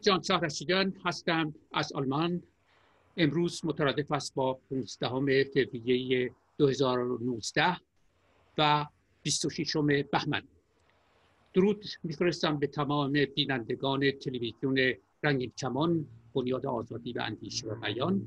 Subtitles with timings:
[0.00, 2.42] جان رشیدان هستم از آلمان
[3.16, 7.76] امروز مترادف است با 15 فوریه 2019
[8.58, 8.86] و
[9.22, 9.76] 26
[10.12, 10.42] بهمن.
[11.54, 18.22] درود میفرستم به تمام بینندگان تلویزیون رنگین کمان بنیاد آزادی و اندیشه و بیان.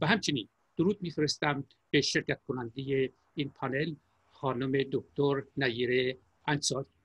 [0.00, 3.94] و همچنین درود میفرستم به شرکت کننده این پانل
[4.32, 6.95] خانم دکتر نیر انصاری.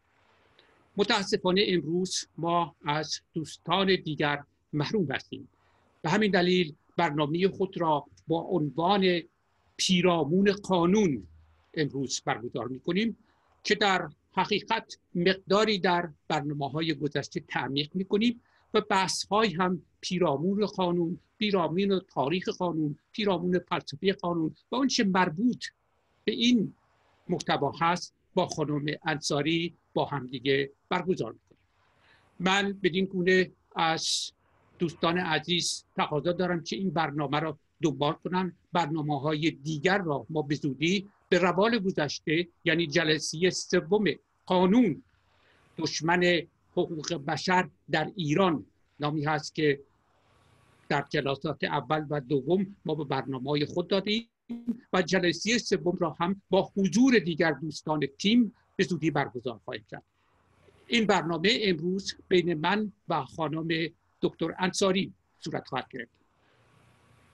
[1.02, 5.50] متاسفانه امروز ما از دوستان دیگر محروم هستیم.
[6.02, 9.22] به همین دلیل برنامه خود را با عنوان
[9.78, 11.28] پیرامون قانون
[11.74, 13.18] امروز برگزار می کنیم
[13.64, 18.42] که در حقیقت مقداری در برنامه های گذشته تعمیق می کنیم
[18.74, 25.66] و بحث های هم پیرامون قانون پیرامون تاریخ قانون پیرامون فلسفه قانون و آنچه مربوط
[26.26, 26.74] به این
[27.30, 31.62] محتوا هست با خانم انصاری با همدیگه برگزار می‌کنیم.
[32.40, 34.32] من بدین گونه از
[34.80, 38.54] دوستان عزیز تقاضا دارم که این برنامه را دنبال کنن.
[38.74, 44.06] برنامه های دیگر را ما به زودی به روال گذشته یعنی جلسه سوم
[44.46, 45.04] قانون
[45.78, 48.66] دشمن حقوق بشر در ایران
[49.00, 49.80] نامی هست که
[50.90, 54.28] در جلسات اول و دوم ما به برنامه های خود دادیم.
[54.94, 60.04] و جلسه سوم را هم با حضور دیگر دوستان تیم به زودی برگزار خواهیم کرد.
[60.88, 63.68] این برنامه امروز بین من و خانم
[64.22, 66.12] دکتر انصاری صورت خواهد گرفت.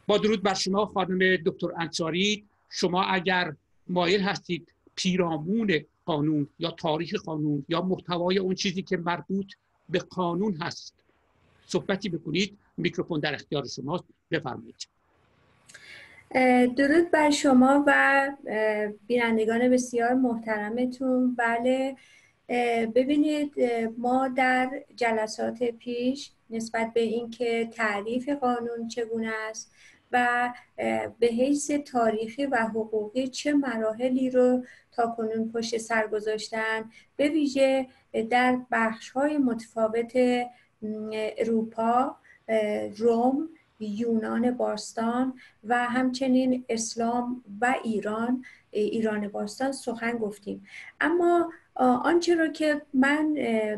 [0.07, 3.55] با درود بر شما خانم دکتر انصاری شما اگر
[3.87, 9.53] مایل هستید پیرامون قانون یا تاریخ قانون یا محتوای اون چیزی که مربوط
[9.89, 10.93] به قانون هست
[11.67, 14.03] صحبتی بکنید میکروفون در اختیار شماست.
[14.31, 14.96] بفرمایید.
[16.75, 18.31] درود بر شما و
[19.07, 21.35] بینندگان بسیار محترمتون.
[21.35, 21.95] بله
[22.95, 23.53] ببینید
[23.97, 29.71] ما در جلسات پیش نسبت به اینکه تعریف قانون چگونه است
[30.11, 30.53] و
[31.19, 37.87] به حیث تاریخی و حقوقی چه مراحلی رو تا کنون پشت سر گذاشتن به ویژه
[38.29, 40.11] در بخش های متفاوت
[41.37, 42.17] اروپا
[42.97, 43.49] روم
[43.79, 45.33] یونان باستان
[45.63, 50.65] و همچنین اسلام و ایران ایران باستان سخن گفتیم.
[51.01, 53.33] اما آنچه رو که من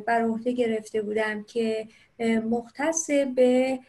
[0.08, 1.88] بر عهده گرفته بودم که
[2.50, 3.80] مختص به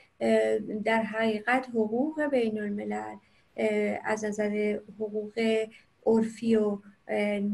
[0.85, 3.17] در حقیقت حقوق بین الملل
[4.05, 5.67] از نظر حقوق
[6.07, 6.79] عرفی و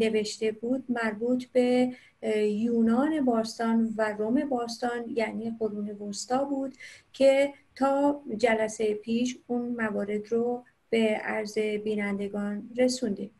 [0.01, 1.93] نوشته بود مربوط به
[2.39, 6.75] یونان باستان و روم باستان یعنی قرون وسطا بود
[7.13, 13.31] که تا جلسه پیش اون موارد رو به عرض بینندگان رسوندیم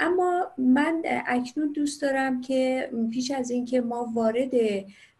[0.00, 4.50] اما من اکنون دوست دارم که پیش از اینکه ما وارد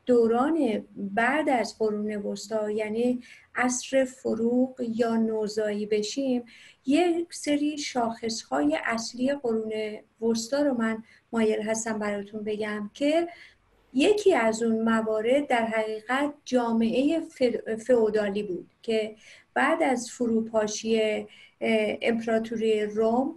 [0.06, 3.20] دوران بعد از قرون وسطا یعنی
[3.54, 6.42] عصر فروغ یا نوزایی بشیم
[6.86, 9.72] یک سری شاخصهای اصلی قرون
[10.22, 13.28] وسطا رو من مایل هستم براتون بگم که
[13.94, 17.20] یکی از اون موارد در حقیقت جامعه
[17.86, 19.16] فئودالی بود که
[19.54, 21.26] بعد از فروپاشی
[22.02, 23.36] امپراتوری روم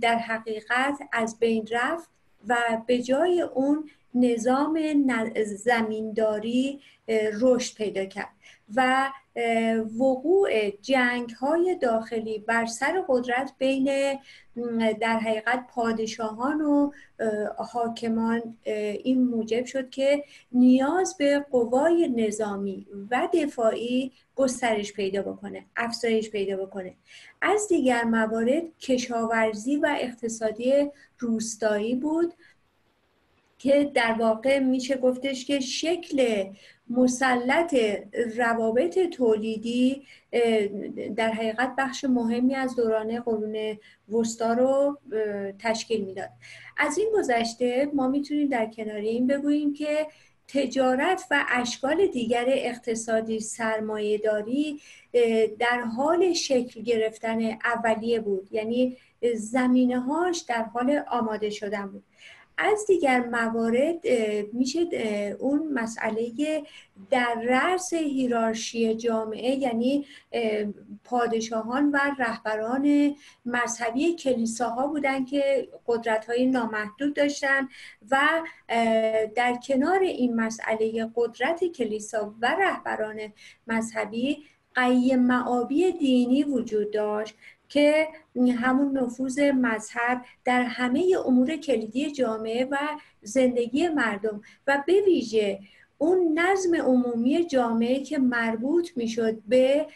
[0.00, 2.08] در حقیقت از بین رفت
[2.48, 2.56] و
[2.86, 4.80] به جای اون نظام
[5.44, 6.80] زمینداری
[7.40, 8.30] رشد پیدا کرد.
[8.74, 9.10] و
[9.98, 14.18] وقوع جنگ های داخلی بر سر قدرت بین
[15.00, 16.90] در حقیقت پادشاهان و
[17.58, 18.56] حاکمان
[19.04, 26.56] این موجب شد که نیاز به قوای نظامی و دفاعی گسترش پیدا بکنه افزایش پیدا
[26.56, 26.94] بکنه.
[27.42, 32.34] از دیگر موارد کشاورزی و اقتصادی روستایی بود.
[33.60, 36.44] که در واقع میشه گفتش که شکل
[36.90, 37.76] مسلط
[38.36, 40.02] روابط تولیدی
[41.16, 43.78] در حقیقت بخش مهمی از دوران قرون
[44.12, 44.98] وسطا رو
[45.58, 46.30] تشکیل می‌داد.
[46.76, 50.06] از این گذشته ما می‌تونیم در کنار این بگوییم که
[50.48, 54.80] تجارت و اشکال دیگر اقتصادی سرمایه داری
[55.58, 58.48] در حال شکل گرفتن اولیه بود.
[58.52, 58.96] یعنی
[59.34, 62.04] زمینه هاش در حال آماده شدن بود.
[62.60, 64.06] از دیگر موارد
[64.52, 64.80] میشه
[65.40, 66.32] اون مسئله
[67.10, 70.06] در رأس هیرارشی جامعه یعنی
[71.04, 73.14] پادشاهان و رهبران
[73.44, 77.68] مذهبی کلیساها بودن که قدرت های نامحدود داشتن
[78.10, 78.18] و
[79.34, 83.32] در کنار این مسئله قدرت کلیسا و رهبران
[83.66, 87.36] مذهبی قیم معابی دینی وجود داشت.
[87.70, 88.08] که
[88.56, 92.76] همون نفوذ مذهب در همه امور کلیدی جامعه و
[93.22, 95.58] زندگی مردم و به ویژه
[96.02, 99.86] اون نظم عمومی جامعه که مربوط می‌شد به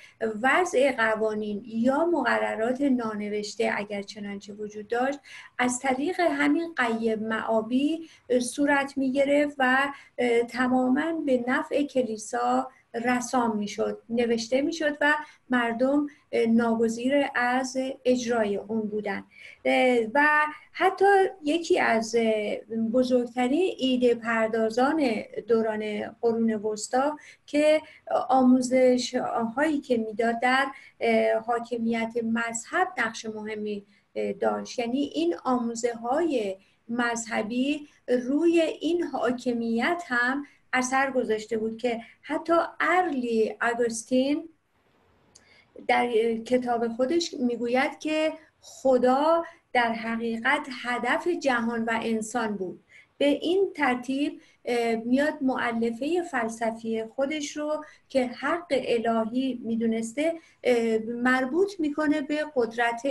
[0.42, 5.18] وضع قوانین یا مقررات نانوشته اگر چنانچه وجود داشت
[5.58, 8.08] از طریق همین قیب معابی
[8.40, 9.92] صورت می گرفت و
[10.48, 15.14] تماما به نفع کلیسا رسام می‌شد نوشته می‌شد و
[15.50, 16.06] مردم
[16.48, 19.24] ناگزیر از اجرای اون بودن.
[20.14, 20.26] و
[20.72, 21.04] حتی
[21.42, 22.16] یکی از
[22.92, 25.02] بزرگترین ایده پردازان
[25.48, 27.80] دوران قرون وسطا که
[28.28, 29.14] آموزش
[29.56, 30.66] هایی که می‌داد در
[31.46, 33.86] حاکمیت مذهب نقش مهمی
[34.40, 34.78] داشت.
[34.78, 36.56] یعنی این آموزه های
[36.88, 44.48] مذهبی روی این حاکمیت هم اثر گذاشته بود که حتی ارلی آگوستین
[45.88, 52.80] در کتاب خودش می‌گوید که خدا در حقیقت هدف جهان و انسان بود.
[53.18, 54.40] به این ترتیب
[55.04, 60.34] میاد معلفه فلسفی خودش رو که حق الهی می‌دونسته
[61.06, 63.02] مربوط می‌کنه به قدرت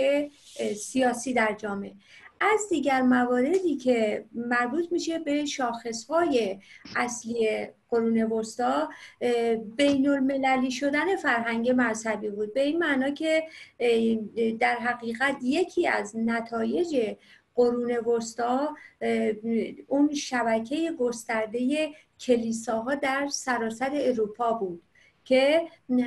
[0.76, 1.92] سیاسی در جامعه.
[2.40, 6.58] از دیگر مواردی که مربوط میشه به شاخصهای
[6.96, 8.88] اصلی قرون وسطا
[9.76, 12.54] بین المللی شدن فرهنگ مذهبی بود.
[12.54, 13.44] به این معنا که
[14.60, 17.16] در حقیقت یکی از نتایج
[17.54, 18.76] قرون وسطا
[19.88, 21.90] اون شبکه گسترده
[22.20, 24.82] کلیساها در سراسر اروپا بود
[25.24, 25.62] که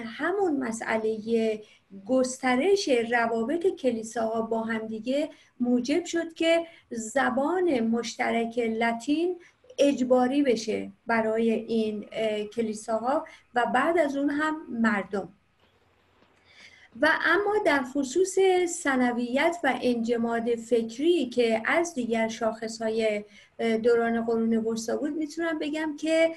[0.06, 1.62] همون مسئله
[2.06, 5.30] گسترش روابط کلیساها با همدیگه
[5.60, 9.40] موجب شد که زبان مشترک لاتین
[9.78, 12.06] اجباری بشه برای این
[12.56, 13.26] کلیساها
[13.56, 15.30] و بعد از اون هم مردم.
[17.02, 23.24] و اما در خصوص سنویت و انجماد فکری که از دیگر شاخصهای
[23.84, 26.32] دوران قرون وسطا بود می‌تونم بگم که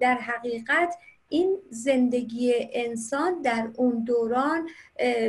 [0.00, 0.94] در حقیقت
[1.32, 4.68] این زندگی انسان در اون دوران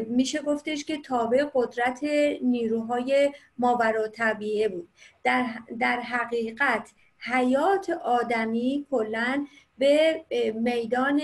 [0.07, 2.03] میشه گفتش که تابع قدرت
[2.41, 4.89] نیروهای ماورا طبیعه بود.
[5.23, 5.45] در,
[5.79, 9.45] در حقیقت حیات آدمی کلا
[9.77, 10.25] به
[10.55, 11.21] میدان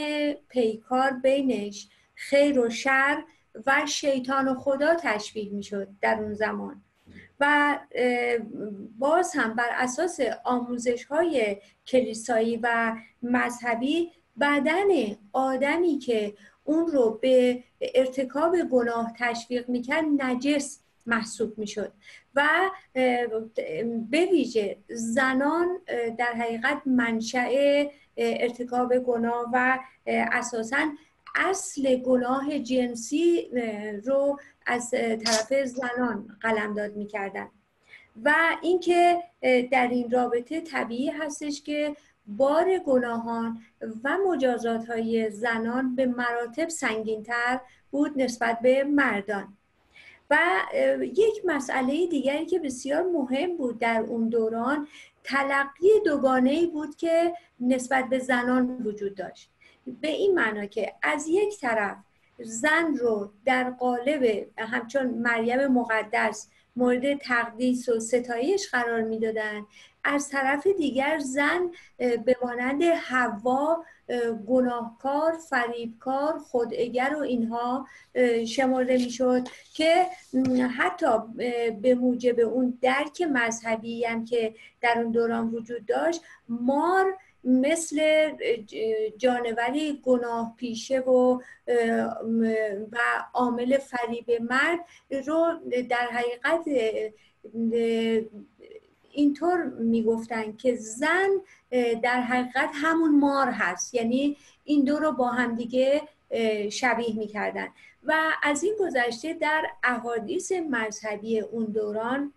[0.49, 3.23] پیکار بینش خیر و شر
[3.67, 6.83] و شیطان و خدا تشبیه می‌شد در اون زمان.
[7.39, 7.77] و
[8.99, 11.57] باز هم بر اساس آموزش های
[11.87, 14.11] کلیسایی و مذهبی
[14.41, 14.87] بدن
[15.33, 21.91] آدمی که اون رو به ارتکاب گناه تشویق می‌کرد نجس محسوب می‌شد
[22.35, 22.49] و
[24.09, 25.67] به ویژه زنان
[26.17, 27.49] در حقیقت منشأ
[28.17, 30.77] ارتکاب گناه و اساسا
[31.35, 33.49] اصل گناه جنسی
[34.05, 37.47] رو از طرف زنان قلمداد می‌کردن.
[38.23, 39.23] و اینکه
[39.71, 41.95] در این رابطه طبیعی هستش که
[42.27, 43.59] بار گناهان
[44.03, 47.59] و مجازات های زنان به مراتب سنگینتر
[47.91, 49.57] بود نسبت به مردان.
[50.29, 50.37] و
[51.01, 54.87] یک مسئله دیگری که بسیار مهم بود در اون دوران
[55.23, 59.51] تلقی دوگانه بود که نسبت به زنان وجود داشت.
[60.01, 61.97] به این معنا که از یک طرف
[62.39, 69.65] زن رو در قالب همچون مریم مقدس مورد تقدیس و ستایش قرار می‌دادند
[70.03, 73.83] از طرف دیگر زن به مانند هوا
[74.47, 77.87] گناهکار فریبکار خوداگر و اینها
[78.47, 80.05] شمرده می‌شد که
[80.77, 81.07] حتی
[81.81, 87.17] به موجب اون درک مذهبی هم که در اون دوران وجود داشت مار
[87.47, 88.29] مثل
[89.17, 91.39] جانوری گناه پیشه و
[92.91, 92.97] و
[93.33, 94.79] عامل فریب مرد
[95.27, 95.53] رو
[95.89, 96.65] در حقیقت
[99.11, 101.29] اینطور می‌گفتن که زن
[102.03, 103.93] در حقیقت همون مار هست.
[103.93, 106.01] یعنی این دو رو با همدیگه
[106.71, 107.67] شبیه می‌کردن.
[108.03, 112.33] و از این گذشته در احادیث مذهبی اون دوران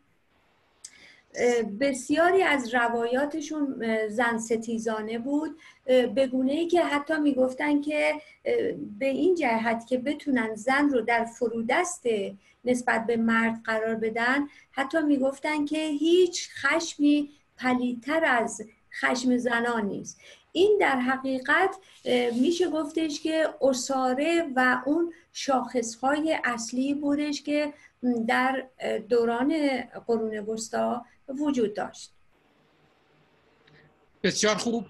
[1.81, 8.15] بسیاری از روایاتشون زن ستیزانه بود به گونه ای که حتی می‌گفتن که
[8.99, 12.05] به این جهت که بتونن زن رو در فرودست
[12.65, 18.63] نسبت به مرد قرار بدن حتی می‌گفتن که هیچ خشمی پلیتر از
[19.01, 20.21] خشم زنان نیست.
[20.53, 21.77] این در حقیقت
[22.41, 27.73] میشه گفتش که اساره و اون شاخصهای اصلی بودش که
[28.27, 28.67] در
[29.09, 31.05] دوران قرون وسطا
[31.39, 32.13] وجود داشت.
[34.23, 34.87] بسیار خوب.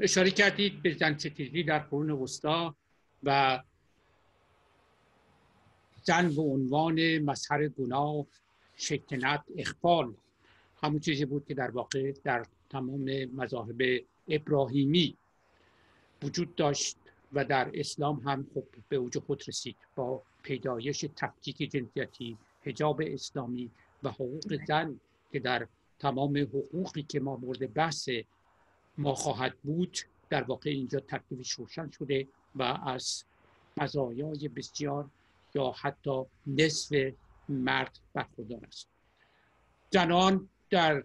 [0.00, 1.18] اشاره کردید به زن
[1.66, 2.76] در قرون وسطا
[3.22, 3.62] و
[6.02, 8.26] زن به عنوان مظهر گناه
[8.76, 10.14] شکنت اخفال.
[10.82, 13.82] همون چیزی بود که در واقع در تمام مذاهب
[14.28, 15.16] ابراهیمی
[16.22, 16.96] وجود داشت
[17.32, 23.70] و در اسلام هم خب به اوج خود رسید با پیدایش تفکیک جنسیتی حجاب اسلامی
[24.02, 25.00] و حقوق زن.
[25.32, 25.66] که در
[25.98, 28.08] تمام حقوقی که ما مورد بحث
[28.98, 29.98] ما خواهد بود
[30.30, 33.24] در واقع اینجا تکلیفش روشن شده و از
[33.76, 35.10] مزایای بسیار
[35.54, 37.12] یا حتی نصف
[37.48, 38.88] مرد برخوردار است.
[39.90, 41.04] زنان در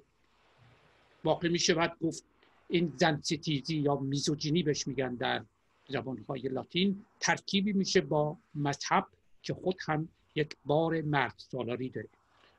[1.23, 2.23] واقع می شود گفت
[2.69, 5.45] این زن ستیزی یا میزوجینی بهش میگن در
[5.87, 7.05] زبانهای لاتین.
[7.19, 9.07] ترکیبی میشه با مذهب
[9.41, 12.09] که خود هم یک بار مرد سالاری داره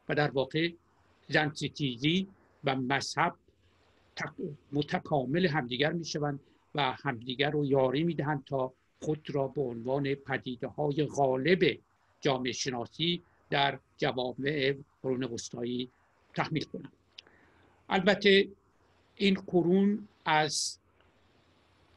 [0.08, 0.70] و در واقع
[1.28, 2.28] زن ستیزی
[2.64, 3.34] و مذهب
[4.72, 6.40] متکامل همدیگر می‌شوند
[6.74, 11.78] و همدیگر رو یاری می‌دهند تا خود را به عنوان پدیده های غالب
[12.20, 15.90] جامعه شناسی در جوامع قرون وسطایی
[16.34, 16.92] تحمیل کنند.
[17.88, 18.48] البته
[19.14, 20.78] این قرون از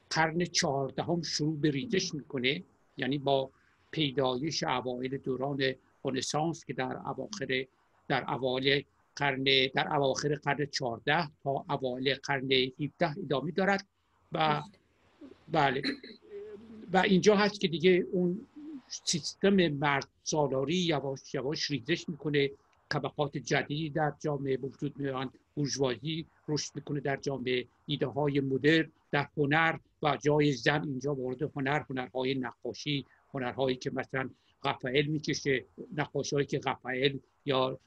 [0.10, 2.64] قرن چهاردهم شروع به ریزش می‌کنه
[2.98, 3.50] یعنی با
[3.92, 5.74] پیدایش اوایل دوران
[6.06, 7.66] رنسانس که در اواخر
[8.08, 8.84] در اوایل
[9.20, 9.44] قرن
[9.76, 13.86] در اواخر قرن 14 تا اوایل قرن 17 ادامه دارد
[14.32, 14.62] و
[15.52, 15.82] بله.
[16.94, 18.48] و اینجا هست که دیگه اون
[18.88, 22.50] سیستم مرد سالاری یواش یواش ریزش می‌کنه.
[22.90, 25.32] طبقات جدیدی در جامعه وجود میان.
[25.56, 27.66] بورژوازی رشد می‌کنه در جامعه.
[27.86, 33.92] ایده های مدر در هنر و جای زن اینجا وارد هنر هنرهای نقاشی هنرهایی که
[33.94, 34.30] مثلا
[34.64, 35.66] غفایل می‌کشه
[35.98, 37.20] نقاشی هایی که غفایل
[37.50, 37.80] یا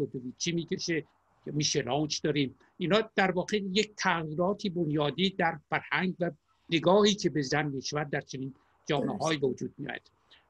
[0.00, 1.04] و دویچی می‌کشه
[1.46, 2.54] میشلانچ داریم.
[2.78, 6.30] اینا در واقع یک تغییراتی بنیادی در فرهنگ و
[6.70, 8.54] نگاهی که به زن می‌شود در چنین
[8.86, 10.00] جامعه های وجود میاد.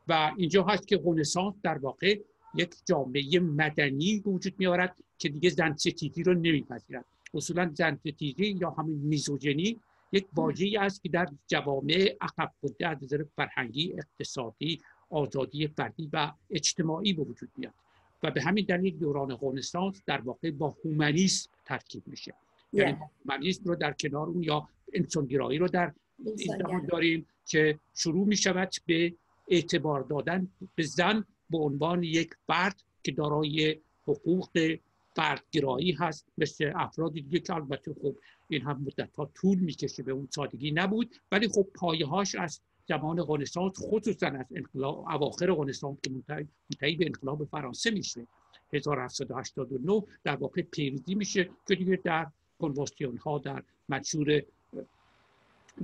[0.09, 2.19] و اینجا هست که رنسانس در واقع
[2.55, 7.05] یک جامعه مدنی وجود میارد که دیگه زن ستیزی رو نمیپذیرد.
[7.35, 9.81] اصولا زن ستیزی یا همین میزوجنی
[10.13, 14.81] یک واژه‌ای است که در جوامع عقب بوده از نظر فرهنگی اقتصادی
[15.11, 17.75] آزادی فردی و اجتماعی به وجود میاد.
[18.25, 22.35] و به همین دلیل دوران رنسانس در واقع با هومانیسم ترکیب میشه.
[22.73, 25.93] یعنی هومانیسم رو در کنار اون یا انسانگرایی رو در
[26.37, 29.15] این زمان داریم که شروع می شود به
[29.49, 33.77] اعتبار دادن به زن به عنوان یک فرد که دارای
[34.07, 34.77] حقوق
[35.17, 38.17] فردگرایی هست مثل افراد دیگه که البته خب
[38.49, 42.61] این هم مدت ها طول می‌کشه به اون سادگی نبود ولی خب پایه هاش از
[42.89, 48.27] زمان رنسانس خصوصا از انقلاب اواخر رنسانس که منتهی به انقلاب فرانسه میشه.
[48.73, 52.27] 1789 در واقع پیروزی میشه که دیگه در
[52.59, 54.43] کنوانسیون ها در منشور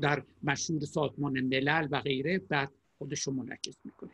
[0.01, 4.11] در مشهور سازمان ملل و غیره بعد خودش رو منعکس می‌کنه.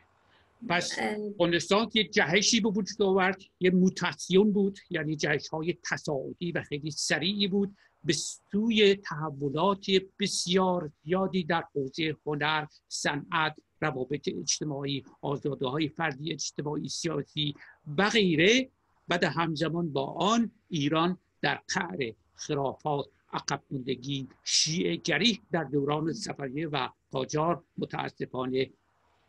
[0.69, 0.99] پس
[1.39, 6.91] رنسانس یه جهشی به وجود آورد یه موتاسیون بود یعنی جهش های تصاعدی و خیلی
[6.91, 9.85] سریعی بود به سوی تحولات
[10.19, 17.55] بسیار زیادی در حوزه هنر صنعت روابط اجتماعی آزاده های فردی اجتماعی سیاسی
[17.97, 18.69] و غیره.
[19.09, 26.13] و در همزمان با آن ایران در قعر خرافات عقب موندگی شیعه گری در دوران
[26.13, 28.69] سفریه و قاجار متاسفانه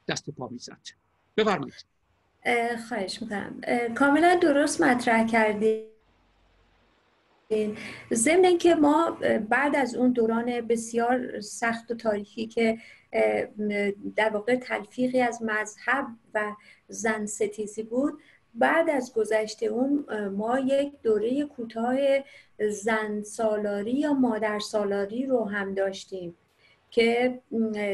[0.09, 0.81] دست پا می‌زد.
[1.37, 1.75] بفرمایید.
[2.89, 3.61] خواهش می‌کنم.
[3.95, 5.98] کاملا درست مطرح کردید
[8.15, 9.19] ضمن اینکه ما
[9.51, 12.79] بعد از اون دوران بسیار سخت و تاریخی که
[14.17, 16.53] در واقع تلفیقی از مذهب و
[16.89, 18.21] زن ستیزی بود
[18.55, 21.97] بعد از گذشته اون ما یک دوره کوتاه
[22.71, 26.37] زن سالاری یا مادر سالاری رو هم داشتیم
[26.91, 27.41] که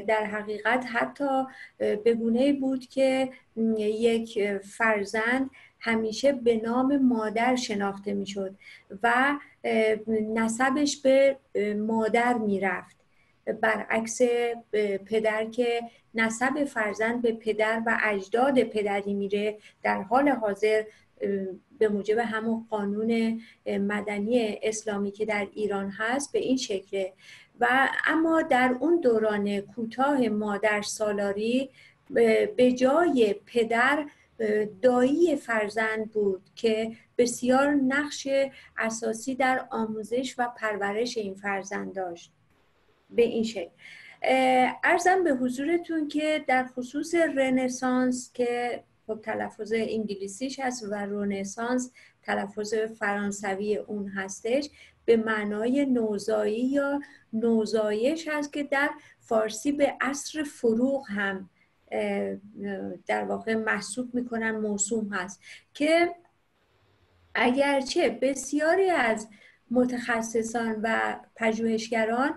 [0.08, 1.44] در حقیقت حتی
[1.78, 3.30] به گونه بود که
[3.78, 5.50] یک فرزند
[5.84, 8.54] همیشه به نام مادر شناخته می‌شد
[9.02, 9.38] و
[10.34, 11.36] نسبش به
[11.86, 12.96] مادر می‌رفت.
[13.60, 14.22] برعکس
[15.06, 15.80] پدر که
[16.14, 20.84] نسب فرزند به پدر و اجداد پدری میره در حال حاضر
[21.78, 27.12] به موجب همون قانون مدنی اسلامی که در ایران هست به این شکله.
[27.60, 31.70] و اما در اون دوران کوتاه مادر سالاری
[32.56, 34.06] به جای پدر
[34.82, 38.28] دایی فرزند بود که بسیار نقش
[38.78, 42.32] اساسی در آموزش و پرورش این فرزند داشت.
[43.10, 43.70] به این شکل.
[44.84, 52.74] ارزم به حضورتون که در خصوص رنسانس که خب تلفظ انگلیسیش هست و رنسانس تلفظ
[52.74, 54.70] فرانسوی اون هستش
[55.04, 57.00] به معنای نوزایی یا
[57.32, 61.50] نوزایش هست که در فارسی به عصر فروغ هم
[63.06, 65.40] در واقع محسوب می‌کنن موسوم هست
[65.74, 66.14] که
[67.34, 69.28] اگرچه بسیاری از
[69.74, 72.34] متخصصان و پژوهشگران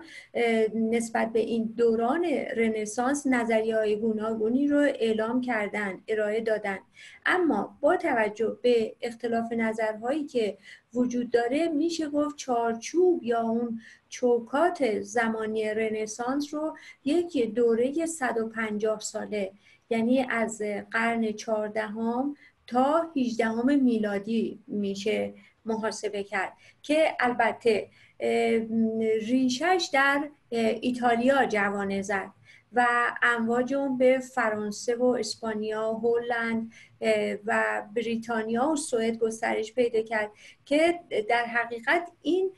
[0.74, 2.24] نسبت به این دوران
[2.56, 6.78] رنسانس نظریه های گوناگونی رو اعلام کردن ارائه دادن.
[7.26, 10.58] اما با توجه به اختلاف نظرهایی که
[10.94, 19.52] وجود داره میشه گفت چارچوب یا اون چوکات زمانی رنسانس رو یک دوره 150 ساله
[19.90, 26.52] یعنی از قرن چهاردهم تا 18 میلادی میشه محاسبه کرد.
[26.82, 27.88] که البته
[29.28, 30.28] ریشش در
[30.80, 32.30] ایتالیا جوانه زد
[32.72, 32.86] و
[33.22, 36.72] امواج اون به فرانسه و اسپانیا هلند
[37.46, 40.30] و بریتانیا و سوئد گسترش پیدا کرد
[40.64, 42.52] که در حقیقت این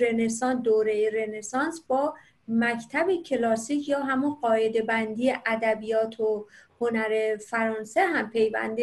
[0.00, 2.14] رنسان دوره رنسانس با
[2.48, 6.46] مکتب کلاسیک یا همون قاعده بندی ادبیات و
[6.80, 8.78] هنر فرانسه هم پیوند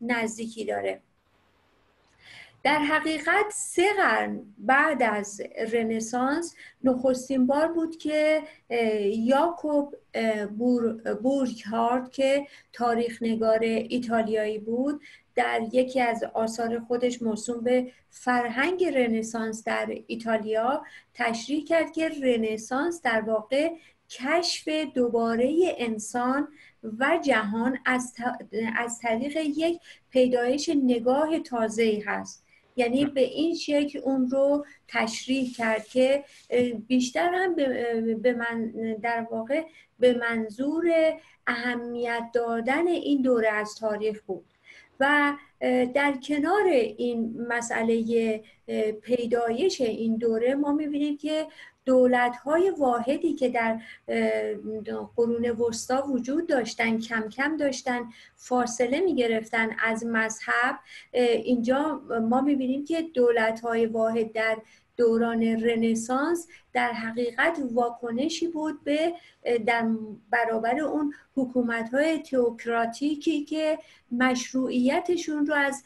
[0.00, 1.02] نزدیکی داره.
[2.64, 5.40] در حقیقت سه قرن بعد از
[5.72, 6.54] رنسانس
[6.84, 8.42] نخستین بار بود که
[9.12, 9.96] یاکوب
[10.58, 11.00] بور
[11.70, 15.02] هارد که تاریخ نگار ایتالیایی بود
[15.34, 23.02] در یکی از آثار خودش موسوم به فرهنگ رنسانس در ایتالیا تشریح کرد که رنسانس
[23.02, 23.70] در واقع
[24.10, 26.48] کشف دوباره انسان
[26.98, 28.14] و جهان از,
[28.76, 29.80] از طریق یک
[30.10, 32.43] پیدایش نگاه تازه هست.
[32.76, 36.24] یعنی به این شکل اون رو تشریح کرد که
[36.86, 37.54] بیشتر هم
[38.22, 39.62] به من در واقع
[39.98, 40.84] به منظور
[41.46, 44.44] اهمیت دادن این دوره از تاریخ بود.
[45.00, 45.32] و
[45.94, 48.42] در کنار این مسئله
[49.02, 51.46] پیدایش این دوره ما می‌بینیم که
[51.84, 53.80] دولت های واحدی که در
[55.16, 58.00] قرون وسطا وجود داشتن کم کم داشتن
[58.36, 60.78] فاصله می گرفتن از مذهب
[61.12, 64.56] اینجا ما می‌بینیم که دولت های واحد در
[64.96, 69.12] دوران رنسانس در حقیقت واکنشی بود به
[69.66, 69.88] در
[70.30, 73.78] برابر اون حکومت های تئوکراتیکی که
[74.12, 75.84] مشروعیتشون رو از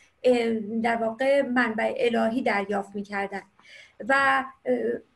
[0.82, 3.42] در واقع منبع الهی دریافت می‌کردن.
[4.08, 4.44] و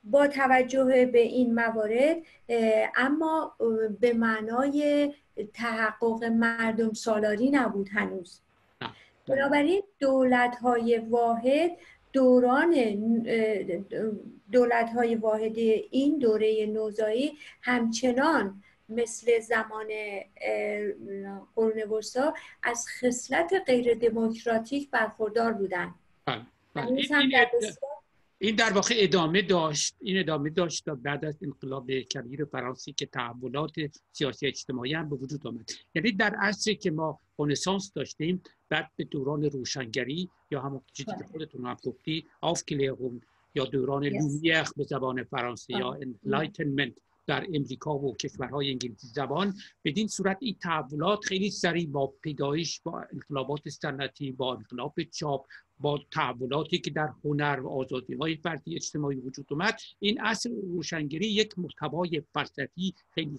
[0.05, 2.17] با توجه به این موارد
[2.97, 3.57] اما
[4.01, 5.11] به معنای
[5.55, 8.41] تحقق مردم سالاری نبود هنوز.
[9.29, 11.71] بنابراین دولت های واحد
[12.13, 12.75] دوران
[14.53, 15.59] دولت های واحد
[15.91, 19.87] این دوره نوزایی همچنان مثل زمان
[21.57, 25.95] قرون وسطا از خصلت غیر دموکراتیک برخوردار بودند
[26.75, 26.97] بله.
[28.43, 33.73] این در واقع ادامه داشت این ادامه داشت بعد از انقلاب کبیر فرانسه که تحولات
[34.13, 39.05] سیاسی اجتماعی هم به وجود آمد یعنی در عصری که ما رنسانس داشتیم بعد به
[39.05, 41.25] دوران روشنگری یا همون چیزی که.
[41.25, 43.21] خودتون هم گفتی Aufklärung
[43.55, 44.13] یا دوران yes.
[44.13, 46.95] لومیخ به زبان فرانسه یا Enlightenment
[47.27, 49.55] در امریکا و کشورهای انگلیسی زبان.
[49.85, 55.47] بدین صورت این تحولات خیلی سریع با پیدایش با انقلابات صنعتی با انقلاب چاپ
[55.81, 59.81] با تحولاتی که در هنر و آزادی های فردی اجتماعی وجود اومد.
[59.99, 63.39] این اصل روشنگری یک محتوای فلسفی خیلی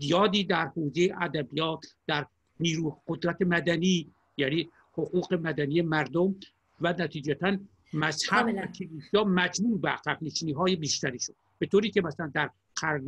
[0.00, 2.26] زیادی در حوزه ادبیات در
[2.60, 6.34] نیرو قدرت مدنی یعنی حقوق مدنی مردم
[6.80, 7.56] و نتیجتا
[7.92, 10.18] مذهب و کلیسا مجموع به عقب
[10.56, 11.34] های بیشتری شد.
[11.60, 13.06] به طوری که مثلا در قرن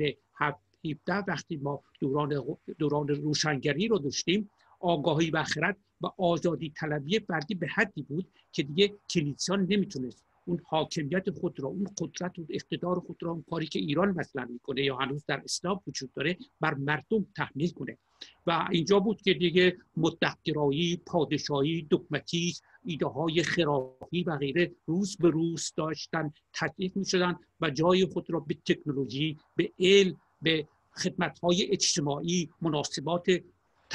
[0.85, 7.55] 17 وقتی ما دوران دوران روشنگری رو داشتیم آگاهی و خرد و آزادی طلبی فردی
[7.55, 13.01] به حدی بود که دیگه کلیسا نمی‌تونست اون حاکمیت خود را اون قدرت و اقتدار
[13.01, 16.75] خود را اون کاری که ایران مثلا می‌کنه یا هنوز در اسلام وجود داره بر
[16.75, 17.99] مردم تحمیل کنه.
[18.47, 25.31] و اینجا بود که دیگه متحقرایی پادشاهی دکمتیز ایده های خرافی و غیره روز به
[25.31, 31.39] روز داشتن تطبیق می شدن و جای خود را به تکنولوژی به علم به خدمت
[31.39, 33.27] های اجتماعی مناسبات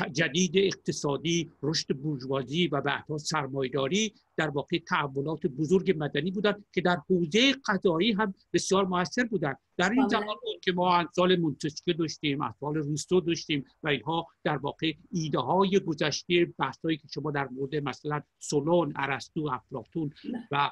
[0.05, 6.97] جدید اقتصادی رشد بورژوازی و بعدها سرمایداری در واقع تحولات بزرگ مدنی بودند که در
[7.09, 9.57] حوزه قضایی هم بسیار موثر بودند.
[9.77, 14.57] در این زمان بود که ما امثال مونتسکیو داشتیم امثال روستو داشتیم و اینها در
[14.57, 20.13] واقع ایده های گذشته بحثایی که شما در مورد مثلا سولون ارسطو افلاطون
[20.51, 20.71] و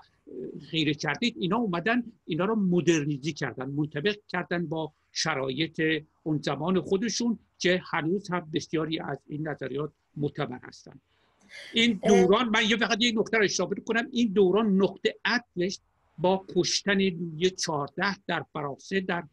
[0.72, 7.40] غیره کردید اینا اومدن اینا رو مدرنیزی کردن منطبق کردن با شرایط اون زمان خودشون
[7.60, 11.02] که هنوز هم بسیاری از این نظریات معتبر هستند
[11.74, 15.80] این دوران من یه فقط یک نکته رو اشاره کنم این دوران نقطه عطفش
[16.18, 19.24] با کشتن لویی 14 در فرانسه در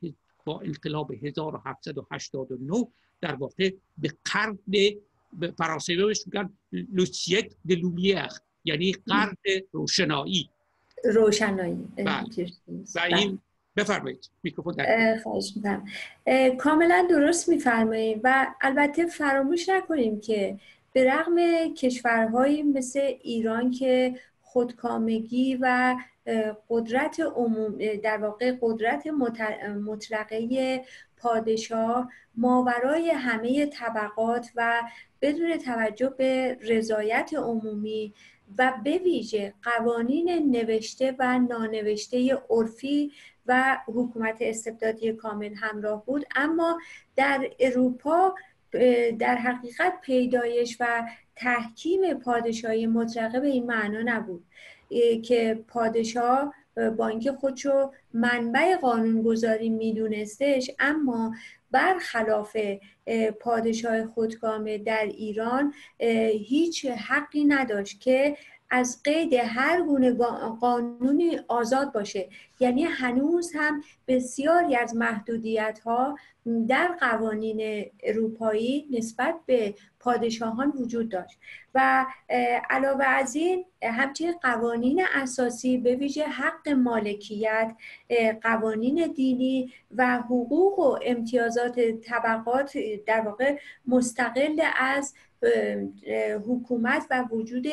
[0.44, 2.86] با انقلاب 1789
[3.20, 4.58] در واقع به قرن
[5.58, 8.28] فرانسه بهش میگن le siècle des Lumières
[8.64, 9.36] یعنی قرن
[9.72, 10.50] روشنایی.
[11.04, 11.88] روشنایی.
[11.96, 12.06] بله.
[12.94, 13.38] و این
[13.76, 14.30] بفرمایید.
[14.42, 14.74] میکروفون
[15.22, 15.84] خواهش می‌کنم.
[16.56, 20.58] کاملا درست میفرمایید و البته فراموش نکنیم که
[20.92, 21.36] به رغم
[21.74, 25.96] کشورهایی مثل ایران که خودکامگی و
[26.68, 29.06] قدرت عموم در واقع قدرت
[29.86, 30.84] مطلقه
[31.16, 34.82] پادشاه ماورای همه طبقات و
[35.22, 38.14] بدون توجه به رضایت عمومی
[38.58, 43.12] و به ویژه قوانین نوشته و نانوشته عرفی
[43.46, 46.24] و حکومت استبدادی کامل همراه بود.
[46.36, 46.78] اما
[47.16, 48.34] در اروپا
[49.18, 54.44] در حقیقت پیدایش و تحکیم پادشاهی مطلقه به این معنا نبود.
[55.22, 56.54] که پادشاه
[56.96, 61.34] با اینکه خودشو منبع قانونگذاری میدونستش اما
[61.72, 62.56] برخلاف
[63.40, 65.74] پادشاه خودکامه در ایران
[66.48, 68.36] هیچ حقی نداشت که
[68.74, 70.14] از قید هر گونه
[70.60, 72.28] قانونی آزاد باشه.
[72.60, 76.16] یعنی هنوز هم بسیاری از محدودیت ها
[76.68, 81.38] در قوانین اروپایی نسبت به پادشاهان وجود داشت.
[81.74, 82.06] و
[82.70, 87.72] علاوه از این همچنین قوانین اساسی به ویژه حق مالکیت
[88.42, 95.14] قوانین دینی و حقوق و امتیازات طبقات در واقع مستقل از
[96.46, 97.66] حکومت و وجود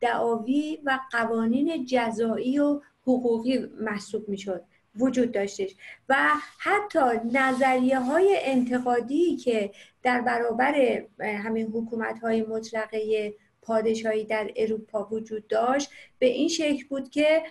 [0.00, 4.64] دعاوی و قوانین جزایی و حقوقی محسوب می‌شد
[4.98, 5.74] وجود داشتش.
[6.08, 6.16] و
[6.58, 6.98] حتی
[7.32, 9.70] نظریه های انتقادی که
[10.02, 17.10] در برابر همین حکومت های مطلقه پادشاهی در اروپا وجود داشت به این شکل بود
[17.10, 17.42] که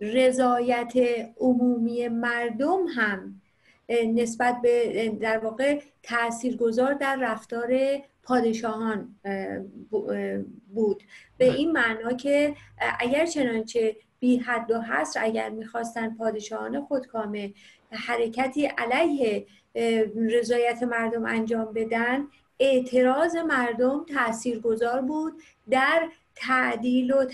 [0.00, 0.92] رضایت
[1.36, 3.40] عمومی مردم هم
[3.90, 7.72] نسبت به در واقع تاثیرگذار در رفتار
[8.22, 9.14] پادشاهان
[10.74, 11.02] بود
[11.38, 11.54] به بله.
[11.54, 12.54] این معنا که
[12.98, 17.52] اگر چنانچه بی حد و حصر اگر می‌خواستن پادشاهان خودکامه
[17.90, 19.46] حرکتی علیه
[20.16, 22.26] رضایت مردم انجام بدن
[22.60, 26.08] اعتراض مردم تاثیرگذار بود در
[26.40, 27.24] تعدیل و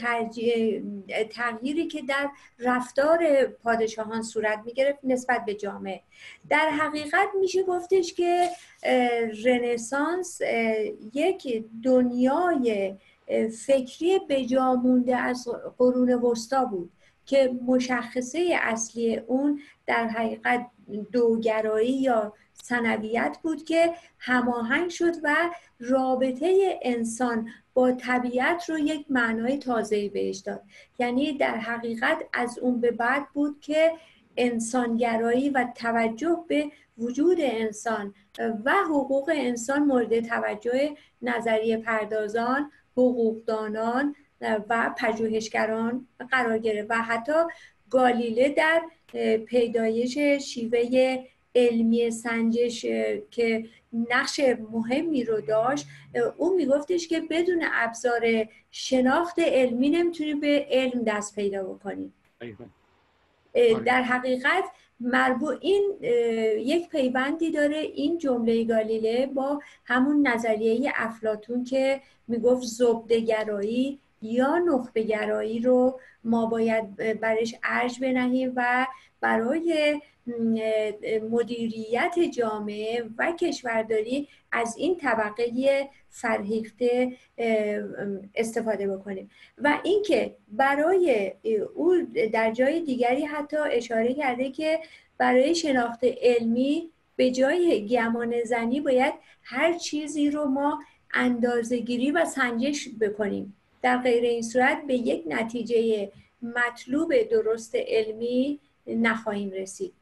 [1.30, 6.00] تغییری که در رفتار پادشاهان صورت می گرفت نسبت به جامعه.
[6.48, 8.48] در حقیقت میشه گفتش که
[9.44, 10.40] رنسانس
[11.14, 12.94] یک دنیای
[13.66, 16.90] فکری بجا مونده از قرون وسطا بود
[17.26, 20.66] که مشخصه اصلی اون در حقیقت
[21.12, 29.58] دوگرایی یا سنویت بود که هماهنگ شد و رابطه انسان با طبیعت رو یک معنای
[29.58, 30.62] تازه‌ای بهش داد.
[30.98, 33.92] یعنی در حقیقت از اون به بعد بود که
[34.36, 38.14] انسانگرایی و توجه به وجود انسان
[38.64, 47.32] و حقوق انسان مورد توجه نظریه پردازان حقوقدانان و پژوهشگران قرار گرفت و حتی
[47.90, 48.82] گالیله در
[49.46, 52.82] پیدایش شیوه علمی سنجش
[53.30, 53.64] که
[54.10, 54.40] نقش
[54.72, 55.86] مهمی رو داشت
[56.36, 62.12] او میگفتش که بدون ابزار شناخت علمی نمی‌تونی به علم دست پیدا بکنی.
[63.86, 64.64] در حقیقت
[65.00, 65.96] مربوع این
[66.58, 75.02] یک پیوندی داره این جمله گالیله با همون نظریه افلاتون که می‌گفت زبدگرایی یا نخبه
[75.02, 78.86] گرایی رو ما باید برش ارج بنهیم و
[79.20, 80.00] برای
[81.30, 87.12] مدیریت جامعه و کشورداری از این طبقه فرهیخته
[88.34, 89.30] استفاده بکنیم.
[89.58, 91.32] و اینکه برای
[91.74, 91.96] او
[92.32, 94.80] در جای دیگری حتی اشاره کرده که
[95.18, 100.80] برای شناخت علمی به جای گمان زنی باید هر چیزی رو ما
[101.14, 103.56] اندازهگیری و سنجش بکنیم.
[103.84, 109.92] در غیر این صورت به یک نتیجه مطلوب درست علمی نخواهیم رسید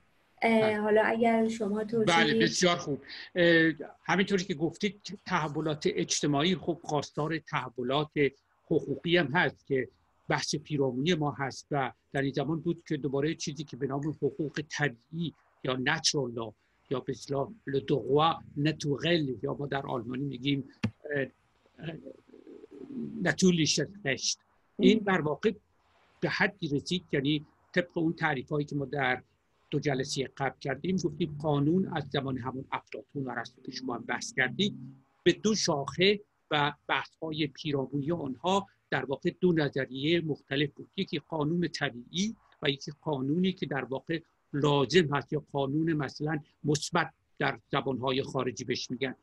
[0.42, 0.81] بله.
[0.81, 3.03] حالا اگر شما توضیح بله بسیار خوب
[4.05, 8.11] همینطوری که گفتید تحولات اجتماعی خب خواستار تحولات
[8.64, 9.88] حقوقی هم هست که
[10.29, 14.01] بحث پیرامونی ما هست و در این زمان بود که دوباره چیزی که به نام
[14.09, 16.53] حقوق طبیعی یا نچرال
[16.90, 20.68] یا به اصطلاح لدوغوا نتوغل یا ما در آلمانی میگیم
[23.22, 24.38] نتولیش رشت
[24.78, 25.52] این بر واقع
[26.20, 29.22] به حدی رسید یعنی طبق اون تعریف هایی که ما در
[29.70, 34.35] دو جلسه قبل کردیم گفتیم قانون از زمان همون افلاطون و ارسطو که شما بحث
[34.35, 34.74] کردید
[35.24, 40.88] به دو شاخه و بحث های پیرامونی آنها در واقع دو نظریه مختلف بود.
[40.96, 44.20] یکی قانون طبیعی و یکی قانونی که در واقع
[44.52, 49.14] لازم هست یا قانون مثلا مثبت در زبانهای خارجی بهش میگن.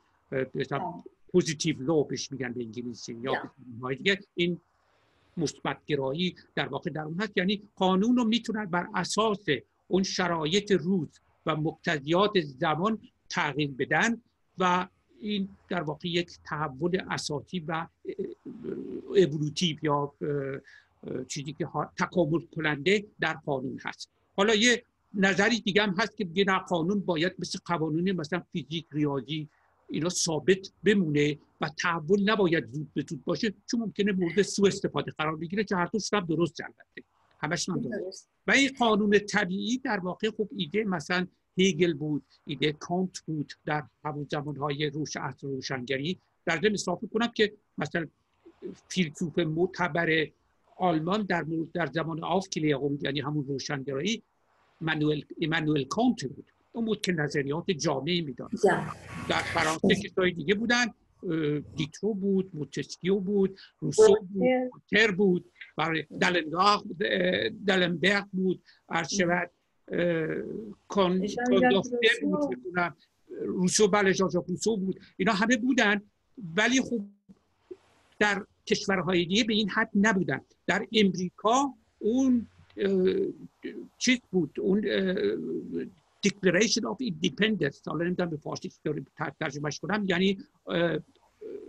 [1.32, 3.52] positive law بهش میگن به انگلیسی یا
[3.94, 4.20] دیگه.
[4.36, 4.60] این
[5.38, 7.38] مثبتگرایی در واقع در اون هست.
[7.38, 9.46] یعنی قانون رو می‌تونن بر اساس
[9.88, 14.22] اون شرایط روز و مقتضیات زمان تغییر بدن
[14.58, 14.88] و
[15.22, 17.88] این در واقع یک تحول اساسی و
[19.10, 20.14] اولوتیو یا
[21.28, 21.68] چیزی که
[22.00, 24.10] تکامل کننده در قانون هست.
[24.38, 29.50] حالا یه نظری دیگه هم هست که دیگه قانون باید مثل قوانین مثلا فیزیک ریاضی
[29.90, 35.12] اینا ثابت بمونه و تحول نباید زود به زود باشه چون ممکنه مورد سو استفاده
[35.18, 37.04] قرار بگیره که هر دوش هم درست البته
[37.40, 38.30] همش هم درست.
[38.48, 43.84] و این قانون طبیعی در واقع خوب ایده مثلا هگل بود ایده کانت بود در
[44.06, 46.20] همون زمانهای روش عصر روشنگری.
[46.46, 48.08] در ضمن اضافه کنم که مثلا
[48.88, 50.28] فیلسوف معتبر
[50.78, 54.24] آلمان در در زمان Aufklärung یعنی همون روشنگرایی
[55.38, 56.52] ایمانوئل کانت بود.
[56.72, 58.52] اون بود که نظریات جامعی می‌داد.
[59.30, 60.86] در فرانسه کسای دیگه بودن
[61.76, 64.48] دیترو بود مونتسکیو بود روسو بود
[64.92, 66.06] تر بود برای
[67.68, 68.64] دلنبرگ بود
[69.04, 69.52] شود
[72.22, 72.98] بود
[73.46, 74.14] روسو بله
[74.48, 75.00] روسو بود.
[75.18, 76.02] اینا همه بودن
[76.56, 77.06] ولی خب
[78.20, 80.42] در کشورهای دیگه به این حد نبودن.
[80.68, 82.48] در امریکا اون
[83.98, 84.86] چیز بود اون
[86.28, 87.88] Declaration of Independence.
[87.88, 88.72] حالا نمی‌دونم به فارسی
[89.40, 90.06] ترجمهش کنم.
[90.08, 90.38] یعنی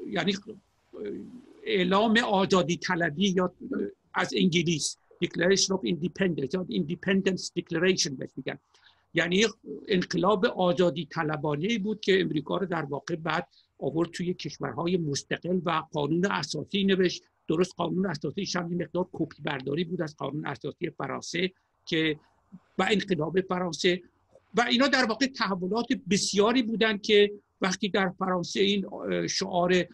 [0.07, 0.37] یعنی
[1.63, 3.53] اعلام آزادی طلبی یا
[4.15, 4.97] از انگلیس.
[5.25, 8.59] Declaration of Independence یا Independence Declaration بهش میگن.
[9.15, 9.47] یعنی
[9.89, 15.83] انقلاب آزادی طلبانه بود که امریکا رو در واقع بعد آورد توی کشورهای مستقل و
[15.93, 17.23] قانون اساسی نوشت.
[17.49, 21.53] درست قانون اساسی هم مقدار کپی برداری بود از قانون اساسی فرانسه
[21.87, 22.19] که
[22.79, 24.03] و انقلاب فرانسه.
[24.55, 28.87] و اینا در واقع تحولات بسیاری بودند که وقتی در فرانسه این
[29.27, 29.85] شعار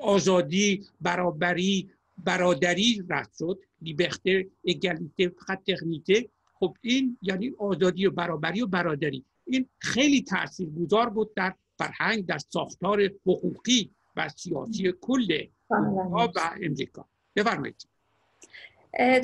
[0.00, 1.90] آزادی برابری
[2.24, 9.24] برادری رد شد لیبرته اگالیته فقط تکنیته خب این یعنی آزادی و برابری و برادری.
[9.44, 17.08] این خیلی تاثیرگذار بود در فرهنگ در ساختار حقوقی و سیاسی کل اروپا و امریکا.
[17.36, 17.86] بفرمایید.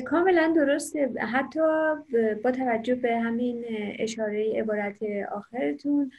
[0.05, 1.13] کاملا درسته.
[1.19, 1.59] حتی
[2.43, 3.65] با توجه به همین
[3.99, 4.97] اشاره عبارت
[5.31, 6.11] آخرتون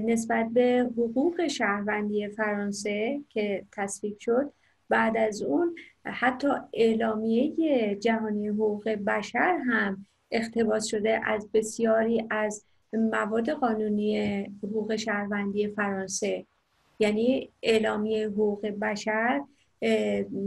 [0.00, 4.52] نسبت به حقوق شهروندی فرانسه که تصویب شد
[4.88, 5.74] بعد از اون
[6.04, 15.68] حتی اعلامیه جهانی حقوق بشر هم اقتباس شده از بسیاری از مواد قانونی حقوق شهروندی
[15.68, 16.46] فرانسه.
[16.98, 19.42] یعنی اعلامیه حقوق بشر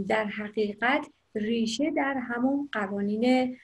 [0.08, 3.58] در حقیقت ریشه در همون قوانین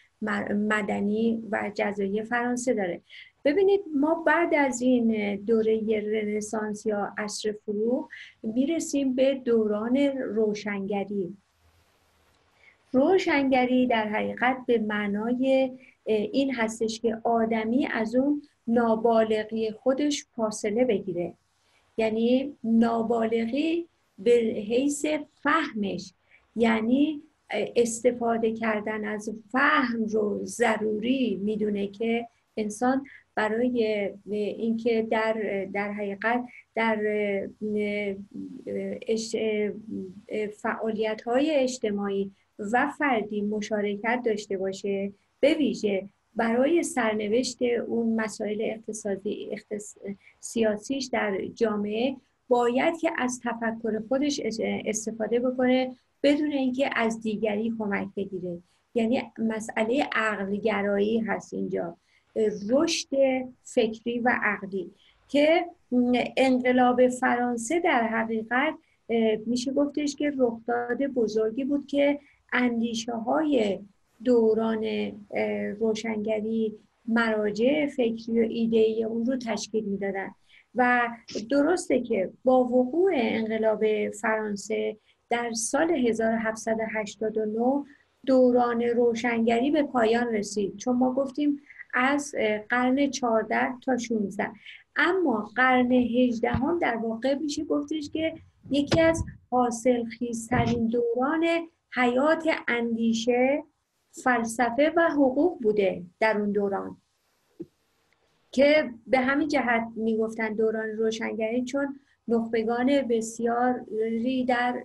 [0.52, 3.02] مدنی و جزایی فرانسه داره.
[3.46, 8.10] ببینید ما بعد از این دوره رنسانس یا عصر فروغ
[8.44, 11.38] می‌رسیم به دوران روشنگری.
[12.92, 15.72] روشنگری در حقیقت به معنای
[16.06, 21.34] این هستش که آدمی از اون نابالغی خودش فاصله بگیره.
[21.98, 23.88] یعنی نابالغی
[24.20, 24.32] به
[24.68, 25.06] حیث
[25.44, 26.14] فهمش.
[26.56, 32.28] یعنی استفاده کردن از فهم رو ضروری می‌دونه که
[32.58, 33.06] انسان
[33.36, 36.98] برای اینکه در در حقیقت در
[40.62, 49.50] فعالیت های اجتماعی و فردی مشارکت داشته باشه به ویژه برای سرنوشت اون مسائل اقتصادی
[49.52, 49.98] اقتص...
[50.40, 52.16] سیاسیش در جامعه
[52.48, 54.42] باید که از تفکر خودش
[54.86, 55.96] استفاده بکنه
[56.26, 58.62] بدون اینکه از دیگری کمک بگیره.
[58.96, 61.98] یعنی مسئله عقلگرایی هست اینجا.
[62.70, 63.08] رشد
[63.64, 64.92] فکری و عقلی
[65.28, 65.66] که
[66.38, 68.74] انقلاب فرانسه در حقیقت
[69.46, 72.20] میشه گفتش که رخداد بزرگی بود که
[72.54, 73.80] اندیشه های
[74.24, 75.12] دوران
[75.80, 76.74] روشنگری
[77.08, 80.30] مراجع فکری و ایدهی اون رو تشکیل می‌دادن.
[80.76, 81.10] و
[81.50, 84.98] درسته که با وقوع انقلاب فرانسه
[85.36, 87.84] در سال 1789
[88.26, 90.78] دوران روشنگری به پایان رسید.
[90.78, 91.62] چون ما گفتیم
[91.94, 92.36] از
[92.70, 94.52] قرن 14 تا 16
[94.96, 98.34] اما قرن 18 هم در واقع میشه گفتش که
[98.70, 101.46] یکی از حاصل خیزترین دوران
[101.96, 103.64] حیات اندیشه
[104.24, 106.98] فلسفه و حقوق بوده در اون دوران.
[108.52, 114.84] که به همین جهت می‌گفتن دوران روشنگری چون نخبگان بسیاری در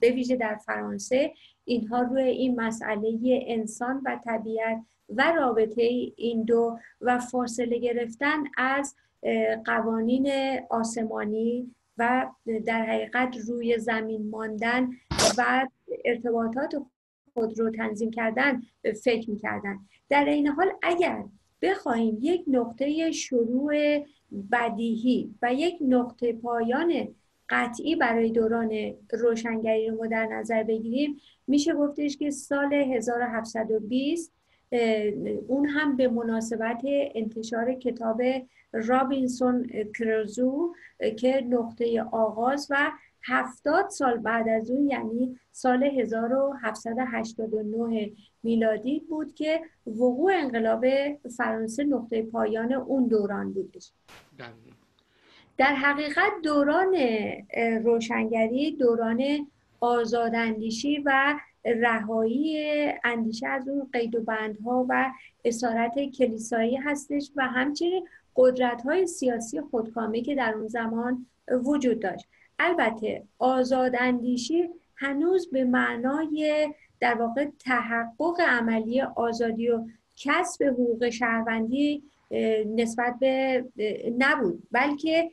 [0.00, 1.32] به ویژه در فرانسه
[1.64, 5.82] اینها روی این مسئله انسان و طبیعت و رابطه
[6.16, 8.94] این دو و فاصله گرفتن از
[9.64, 10.30] قوانین
[10.70, 12.26] آسمانی و
[12.66, 14.88] در حقیقت روی زمین ماندن
[15.38, 15.66] و
[16.04, 16.72] ارتباطات
[17.34, 18.62] خود رو تنظیم کردن
[19.04, 19.78] فکر می‌کردن.
[20.08, 21.24] در این حال اگر
[21.62, 23.72] بخواهیم یک نقطه شروع
[24.52, 27.08] بدیهی و یک نقطه پایان
[27.48, 31.20] قطعی برای دوران روشنگری رو ما در نظر بگیریم.
[31.46, 34.32] میشه گفتش که سال 1720
[35.48, 36.82] اون هم به مناسبت
[37.14, 38.22] انتشار کتاب
[38.72, 40.74] رابینسون کروزو
[41.18, 42.90] که نقطه آغاز و
[43.28, 48.10] هفتاد سال بعد از اون یعنی سال 1789
[48.42, 50.84] میلادی بود که وقوع انقلاب
[51.36, 53.92] فرانسه نقطه پایان اون دوران بودش
[55.58, 56.96] در حقیقت دوران
[57.84, 59.22] روشنگری دوران
[59.80, 62.58] آزاداندیشی و رهایی
[63.04, 65.12] اندیشه از اون قید و بندها و
[65.44, 71.26] اسارت کلیسایی هستش و همچنین قدرت های سیاسی خودکامه که در اون زمان
[71.64, 72.26] وجود داشت.
[72.58, 76.68] البته آزاداندیشی هنوز به معنای
[77.00, 79.84] در واقع تحقق عملی آزادی و
[80.16, 82.02] کسب حقوق شهروندی
[82.76, 83.64] نسبت به
[84.18, 84.62] نبود.
[84.72, 85.30] بلکه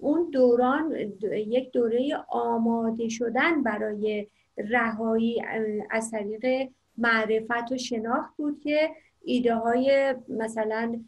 [0.00, 0.96] اون دوران
[1.32, 5.42] یک دوره آماده شدن برای رهایی
[5.90, 8.90] از طریق معرفت و شناخت بود که
[9.24, 11.00] ایده های مثلا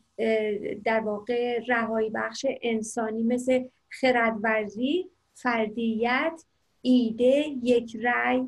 [0.85, 5.11] در واقع رهایی بخش انسانی مثل خردورزی
[5.43, 6.45] فردیت
[6.83, 8.47] ایده یک رأی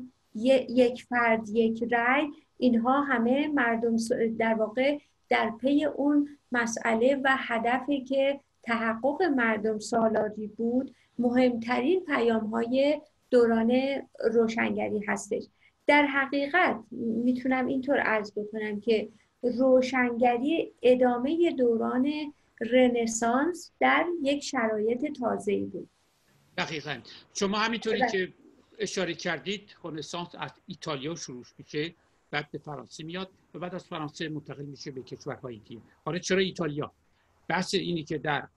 [0.69, 2.27] یک فرد یک رأی.
[2.57, 3.95] اینها همه مردم
[4.39, 4.97] در واقع
[5.29, 13.71] در پی اون مسئله و هدفی که تحقق مردم سالاری بود مهمترین پیام های دوران
[14.33, 15.43] روشنگری هستش.
[15.87, 19.09] در حقیقت می‌تونم اینطور عرض بکنم که
[19.43, 22.11] روشنگری ادامه دوران
[22.61, 25.89] رنسانس در یک شرایط تازه بود.
[26.57, 26.99] دقیقا.
[27.33, 28.11] شما همینطوری بله.
[28.11, 28.33] که
[28.79, 31.93] اشاره کردید رنسانس از ایتالیا شروع میشه
[32.31, 35.81] بعد به فرانسه میاد و بعد از فرانسه منتقل میشه به کشورهای دیگه.
[36.05, 36.91] حالا چرا ایتالیا؟
[37.47, 38.47] بحث اینی که در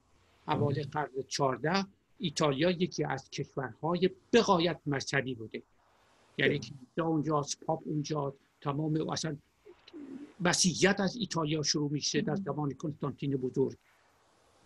[0.47, 1.87] حوالی قرن 14
[2.19, 5.63] ایتالیا یکی از کشورهای بقایت مذهبی بوده.
[6.39, 9.37] یعنی که اونجاست پاپ اونجا تمام اصلا
[10.41, 13.77] مسیحیت از ایتالیا شروع میشه در زمان کنستانتین بزرگ.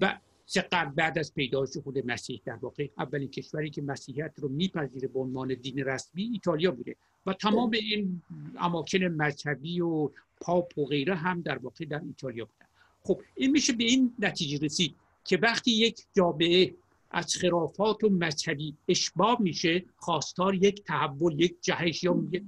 [0.00, 0.18] و
[0.52, 5.08] سه قرن بعد از پیدایش خود مسیح در واقع اولین کشوری که مسیحیت رو میپذیره
[5.08, 8.22] به عنوان دین رسمی ایتالیا بوده و تمام این
[8.58, 10.10] اماکن مذهبی و
[10.40, 12.66] پاپ و غیره هم در واقع در ایتالیا بودن.
[13.02, 16.74] خب این میشه به این نتیجه رسید که وقتی یک جامعه
[17.10, 22.44] از خرافات و مذهبی اشباع میشه خواستار یک تحول یک جهش یا یک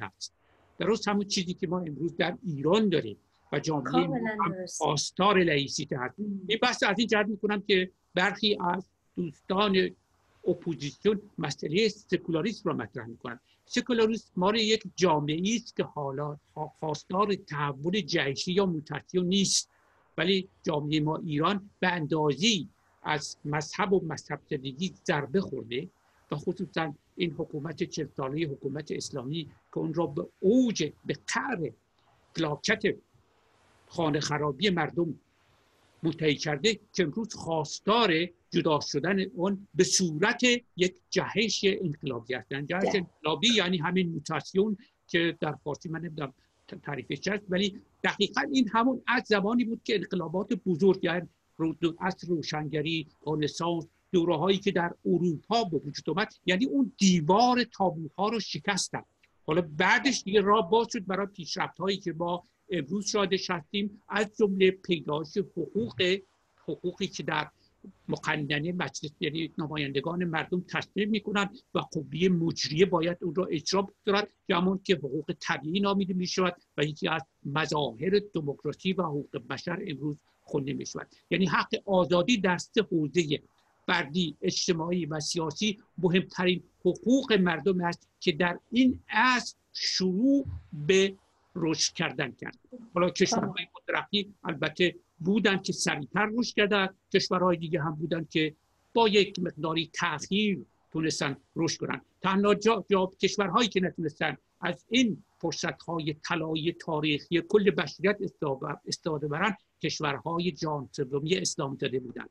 [0.00, 0.32] هست.
[0.78, 3.16] درست همون چیزی که ما امروز در ایران داریم.
[3.52, 4.08] و جامعه
[4.78, 8.86] خواستار لایسیته هست این بحث از این جهت می‌کنم که برخی از
[9.16, 9.90] دوستان
[10.46, 13.40] اپوزیسیون مسئله سکولاریسم را مطرح می‌کنن.
[13.64, 19.68] سکولاریسم ما یک جامعه است که حالا خواستار تحول جهشی یا موتاسیون نیست.
[20.18, 22.68] ولی جامعه ما ایران به اندازی
[23.02, 25.88] از مذهب و مذهب زدگی ضربه خورده
[26.30, 31.70] و خصوصا این حکومت ساله حکومت اسلامی که اون را به اوج به قعر
[32.34, 32.82] فلاکت
[33.92, 35.14] خانه خرابی مردم
[36.02, 38.12] منتهی کرده که امروز خواستار
[38.50, 40.42] جدا شدن اون به صورت
[40.76, 42.66] یک جهش انقلابی هستن.
[42.66, 44.76] جهش انقلابی یعنی همین موتاسیون
[45.06, 46.32] که در فارسی من نمی‌دونم
[46.82, 51.28] تعریفش هست ولی دقیقا این همون از زمانی بود که انقلابات بزرگ یعنی
[52.00, 58.28] از روشنگری رنسانس دوره هایی که در اروپا به وجود اومد یعنی اون دیوار تابوها
[58.28, 59.02] رو شکستن.
[59.46, 64.36] حالا بعدش دیگه راه باز شد برای پیشرفت هایی که ما امروز شادش هستیم از
[64.38, 66.18] جمله پیدایش حقوق
[66.68, 67.48] حقوقی که در
[68.08, 74.28] مقننه مجلس یعنی نمایندگان مردم تصمیم می‌کنن و قوه مجریه باید اون را اجرا بگذارد.
[74.50, 79.82] همون که حقوق طبیعی نامیده می شود و یکی از مظاهر دموکراسی و حقوق بشر
[79.86, 83.42] امروز خونده می شود یعنی حق آزادی در سه حوزه
[83.86, 90.46] فردی اجتماعی و سیاسی مهمترین حقوق مردم است که در این اصل شروع
[90.86, 91.14] به
[91.54, 92.58] رشد کردن کرد.
[92.94, 96.88] حالا کشورهای مترقی البته بودن که سریعتر رشد کردن.
[97.12, 98.54] کشورهای دیگه هم بودن که
[98.94, 102.00] با یک مقداری تاخیر تونستن رشد کنن.
[102.22, 108.18] تنها جا, جا کشورهایی که نتونستن از این فرصتهای طلایی تاریخی کل بشریت
[108.86, 112.26] استفاده برن کشورهای جان سومی اسلام داده بودن.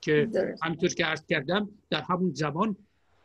[0.00, 0.28] که
[0.62, 2.76] همینطور که عرض کردم در همون زمان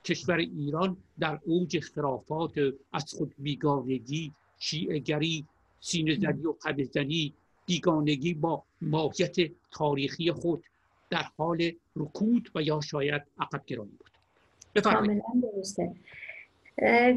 [0.03, 2.53] کشور ایران در اوج خرافات
[2.93, 5.45] از خود بیگانگی شیعگری
[5.79, 6.85] سینه زنی و قبل
[7.65, 9.35] بیگانگی با ماهیت
[9.71, 10.63] تاریخی خود
[11.09, 14.11] در حال رکود و یا شاید عقب گرانی بود.
[14.83, 15.91] کاملا درسته.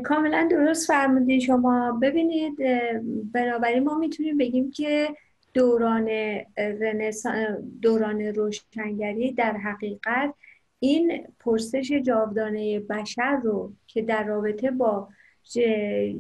[0.05, 2.57] کاملا درست فرمودید شما ببینید
[3.33, 5.09] بنابراین ما می‌تونیم بگیم که
[5.55, 6.09] دوران
[7.83, 10.35] دوران روشنگری در حقیقت
[10.79, 15.09] این پرسش جاودانه بشر رو که در رابطه با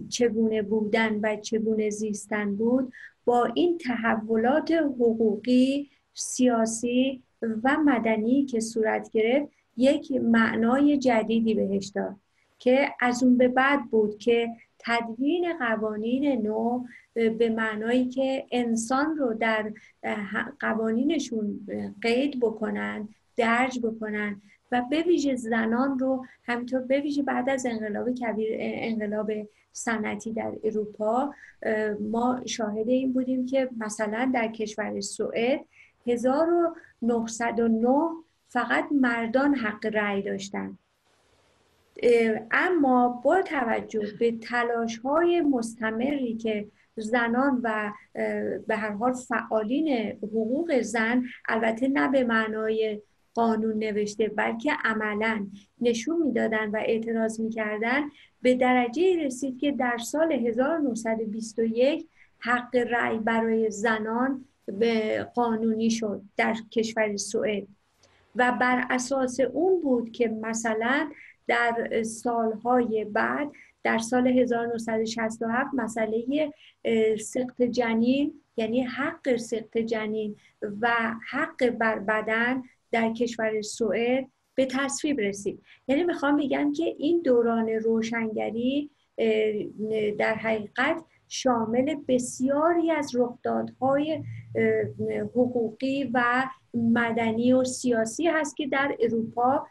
[0.08, 2.92] چگونه بودن و چگونه زیستن بود
[3.24, 12.16] با این تحولات حقوقی سیاسی و مدنی که صورت گرفت یک معنای جدیدی بهش داد
[12.58, 14.48] که از اون به بعد بود که
[14.78, 19.72] تدوین قوانین نو به معنایی که انسان رو در
[20.60, 21.60] قوانینشون
[22.02, 24.42] قید بکنن درج بکنن
[24.72, 29.30] و به ویژه زنان رو همینطور به ویژه بعد از انقلاب کبیر انقلاب
[29.72, 31.34] صنعتی در اروپا
[32.00, 35.60] ما شاهد این بودیم که مثلا در کشور سوئد
[36.06, 38.08] 1909
[38.48, 40.78] فقط مردان حق رأی داشتند
[42.50, 47.92] اما با توجه به تلاش های مستمری که زنان و
[48.66, 53.02] به هر حال فعالین حقوق زن البته نه به معنای
[53.35, 55.47] قانون نوشته بلکه عملا
[55.81, 58.03] نشون می‌دادن و اعتراض می‌کردن
[58.43, 62.09] به درجه رسید که در سال 1921
[62.39, 67.66] حق رأی برای زنان به قانونی شد در کشور سوئد.
[68.37, 71.11] و بر اساس اون بود که مثلا
[71.47, 73.51] در سالهای بعد
[73.83, 76.53] در سال 1967 مسئله
[77.20, 80.37] سقط جنین یعنی حق سقط جنین
[80.81, 82.62] و حق بر بدن
[82.93, 88.91] در کشور سوئد به تصویب رسید یعنی می‌خوام بگم که این دوران روشنگری
[90.18, 94.24] در حقیقت شامل بسیاری از رخدادهای
[95.22, 99.66] حقوقی و مدنی و سیاسی هست که در اروپا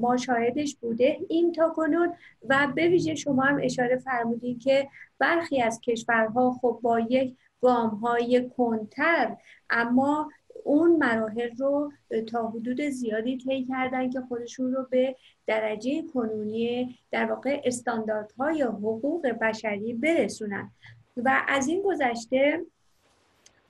[0.00, 1.18] ما شاهدش بوده.
[1.28, 2.12] این تا کنون
[2.48, 4.88] و به ویژه شما هم اشاره فرمودید که
[5.18, 9.36] برخی از کشورها خب با یک گام های کنتر
[9.70, 10.30] اما
[10.64, 11.92] اون مراحل رو
[12.26, 19.26] تا حدود زیادی طی کردن که خودشون رو به درجه کنونی در واقع استانداردهای حقوق
[19.28, 20.70] بشری برسونن.
[21.16, 22.60] و از این گذشته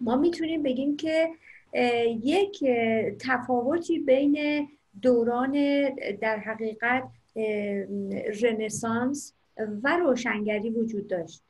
[0.01, 1.29] ما می‌تونیم بگیم که
[2.23, 2.65] یک
[3.19, 4.69] تفاوتی بین
[5.03, 5.53] دوران
[6.21, 7.05] در حقیقت
[8.43, 9.35] رنسانس
[9.83, 11.43] و روشنگری وجود داشت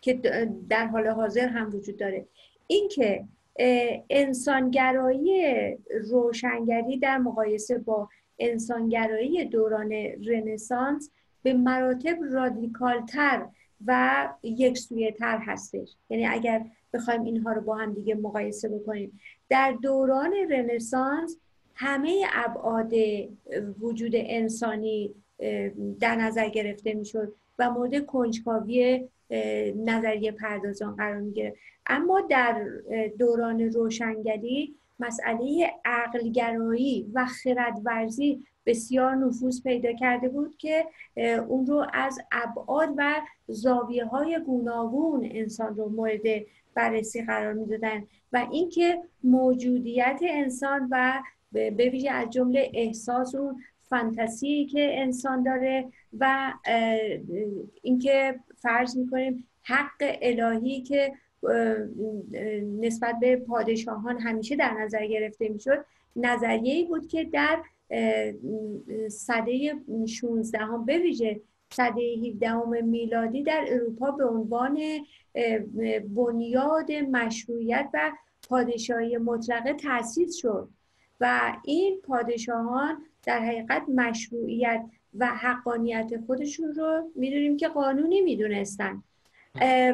[0.00, 0.20] که
[0.68, 2.26] در حال حاضر هم وجود داره.
[2.66, 3.24] اینکه
[4.10, 5.42] انسانگرایی
[6.10, 9.92] روشنگری در مقایسه با انسانگرایی دوران
[10.26, 11.10] رنسانس
[11.42, 13.46] به مراتب رادیکالتر
[13.86, 14.78] و یک
[15.18, 15.96] تر هستش.
[16.10, 19.20] یعنی اگر بخوایم اینها رو با هم دیگه مقایسه بکنیم.
[19.48, 21.36] در دوران رنسانس
[21.74, 22.92] همه ابعاد
[23.80, 25.14] وجود انسانی
[26.00, 29.08] در نظر گرفته می‌شد و مورد کنجکاوی
[29.76, 31.56] نظریه پردازان قرار می‌گیره.
[31.86, 32.64] اما در
[33.18, 40.86] دوران روشنگری مسئله عقلگرایی و خردورزی بسیار نفوذ پیدا کرده بود که
[41.48, 43.14] اون رو از ابعاد و
[43.46, 46.22] زاویه های گوناگون انسان رو مورد
[46.74, 51.22] بررسی قرار می‌دادن و اینکه موجودیت انسان و
[51.52, 55.84] به ویژه از جمله احساس اون فانتزی که انسان داره
[56.18, 56.52] و
[57.82, 61.12] اینکه فرض می‌کنیم حق الهی که
[62.80, 65.84] نسبت به پادشاهان همیشه در نظر گرفته می‌شد
[66.16, 67.62] نظریه ای بود که در
[69.08, 69.74] صده
[70.06, 74.78] 16 هم به ویژه صده 17 میلادی در اروپا به عنوان
[76.14, 78.12] بنیاد مشروعیت و
[78.48, 80.68] پادشاهی مطلقه تأسیس شد.
[81.20, 84.84] و این پادشاهان در حقیقت مشروعیت
[85.18, 89.02] و حقانیت خودشون رو می‌دونیم که قانونی می‌دونستن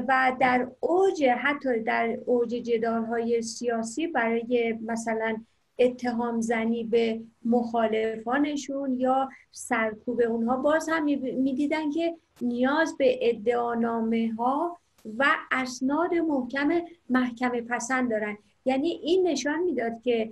[0.09, 5.37] و در اوج حتی در اوج جدال های سیاسی برای مثلا
[5.79, 14.79] اتهام زنی به مخالفانشون یا سرکوب اونها باز هم می‌دیدن که نیاز به ادعانامه ها
[15.19, 18.39] و اسناد محکم محکمه پسند دارن.
[18.65, 20.31] یعنی این نشان می‌داد که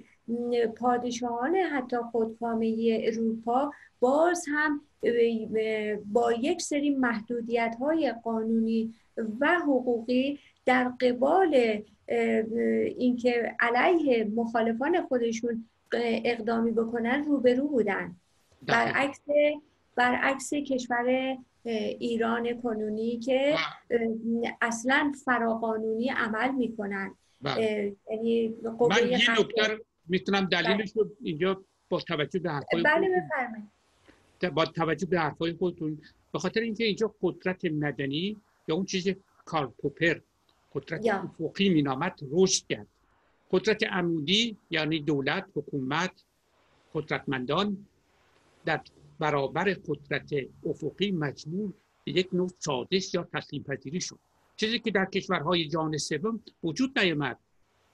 [0.76, 4.80] پادشاهان حتی خودکامه اروپا باز هم
[6.12, 8.94] با یک سری محدودیت های قانونی
[9.40, 11.82] و حقوقی در قبال
[12.96, 15.68] اینکه علیه مخالفان خودشون
[16.24, 18.16] اقدامی بکنن روبرو بودن
[18.62, 19.20] برعکس
[19.96, 23.54] برعکس کشور ایران کنونی که
[24.60, 27.96] اصلا فراقانونی عمل می‌کنن بله.
[28.10, 28.54] یعنی
[28.90, 29.78] من یه نکتر
[30.12, 35.98] می‌تونم دلیلش رو اینجا با توجه به حرفای بله با توجه به حرفای خودتون
[36.32, 38.36] به خاطر اینکه اینجا قدرت مدنی
[38.68, 39.08] یا اون چیز
[39.44, 40.20] کارل پوپر
[40.74, 42.86] قدرت افقی مینامد رشد کرد.
[43.50, 46.24] قدرت عمودی یعنی دولت حکومت
[46.94, 47.86] قدرتمندان
[48.64, 48.80] در
[49.18, 50.30] برابر قدرت
[50.66, 51.72] افقی مجبور
[52.04, 54.18] به یک نوع سازش یا تسلیم پذیری شد.
[54.56, 57.38] چیزی که در کشورهای جهان سوم وجود نیامد.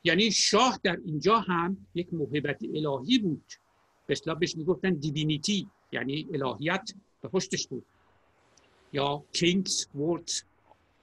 [0.09, 3.53] یعنی شاه در اینجا هم یک موهبت الهی بود.
[4.07, 6.91] به اصطلاح بهش می‌گفتن دیوینیتی یعنی الهیت
[7.23, 7.85] به پشتش بود.
[8.93, 10.31] یا king's word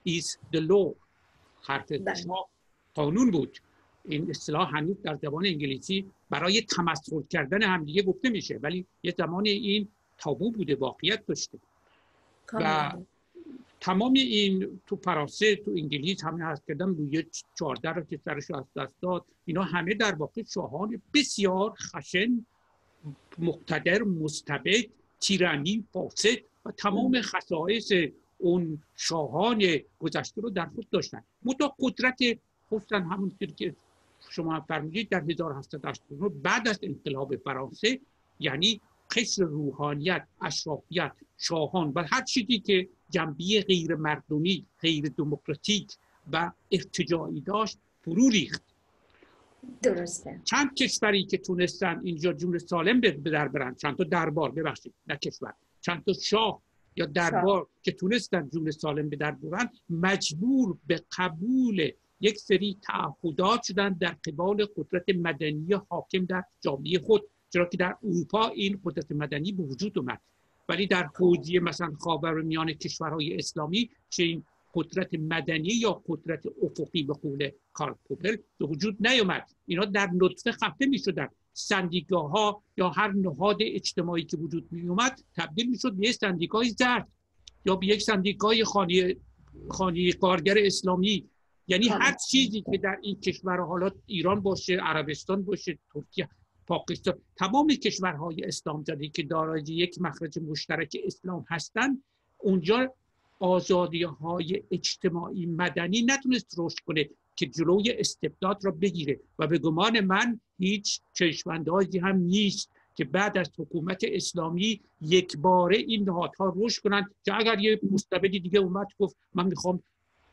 [0.08, 0.94] is the law.
[1.62, 2.14] حرف بله.
[2.14, 2.48] شاه
[2.94, 3.58] قانون بود.
[4.04, 9.46] این اصطلاح هنوز در زبان انگلیسی برای تمسخر کردن همدیگه گفته میشه ولی یه زمان
[9.46, 9.88] این
[10.18, 11.58] تابو بوده واقعیت داشته.
[12.52, 12.92] و
[13.86, 17.24] تمام این تو فرانسه تو انگلیس همه هست کردم روی
[17.58, 19.24] چهارده رو که سرش از دست داد.
[19.44, 22.46] اینا همه در واقع شاهان بسیار خشن
[23.38, 24.84] مقتدر مستبد
[25.20, 27.92] تیرانی فاسد و تمام خصایص
[28.38, 29.62] اون شاهان
[29.98, 31.22] گذشته رو در خود داشتن.
[31.44, 32.18] متا قدرت
[32.70, 33.74] خصوصا همون که
[34.30, 38.00] شما فرمودید در 1789 بعد از انقلاب فرانسه
[38.40, 38.80] یعنی
[39.10, 45.92] قصر روحانیت اشرافیت شاهان و هر چیزی که جنبی غیر مردمی غیر دموکراتیک
[46.32, 48.62] و ارتجاعی داشت فرو ریخت.
[49.82, 50.40] درسته.
[50.44, 55.16] چند کشوری که تونستن اینجا جون سالم به در برند چند تا دربار ببخشید نه
[55.16, 55.54] کشور.
[55.80, 56.62] چند تا شاه
[56.96, 61.90] یا دربار که تونستن جون سالم به در برند مجبور به قبول
[62.20, 67.22] یک سری تعهدات شدن در قبال قدرت مدنی حاکم در جامعه خود.
[67.50, 70.20] چرا که در اروپا این قدرت مدنی به وجود اومد.
[70.68, 71.92] ولی در حوزه مثلا
[72.44, 74.44] میان کشورهای اسلامی چه این
[74.74, 80.52] قدرت مدنی یا قدرت افقی به قول کارل پوپل به وجود نیومد اینا در نطفه
[80.52, 85.78] خفته می شدن سندیکاها ها یا هر نهاد اجتماعی که وجود می اومد تبدیل می
[85.78, 87.08] شد به یک سندیکای زرد
[87.64, 89.16] یا به یک سندیکای خانی
[89.70, 91.28] خانی کارگر اسلامی.
[91.68, 96.28] یعنی هر چیزی که در این کشور حالا ایران باشه عربستان باشه ترکیه
[96.66, 102.02] پاکستان تمام کشورهای اسلام زده که دارای یک مخرج مشترک اسلام هستند
[102.38, 102.94] اونجا
[103.38, 110.00] آزادی های اجتماعی مدنی نتونست رشد کنه که جلوی استبداد را بگیره و به گمان
[110.00, 116.82] من هیچ چشماندازی هم نیست که بعد از حکومت اسلامی یک باره این نهادها رشد
[116.82, 117.14] کنند.
[117.24, 119.82] که اگر یه مستبدی دیگه اومد گفت من می‌خوام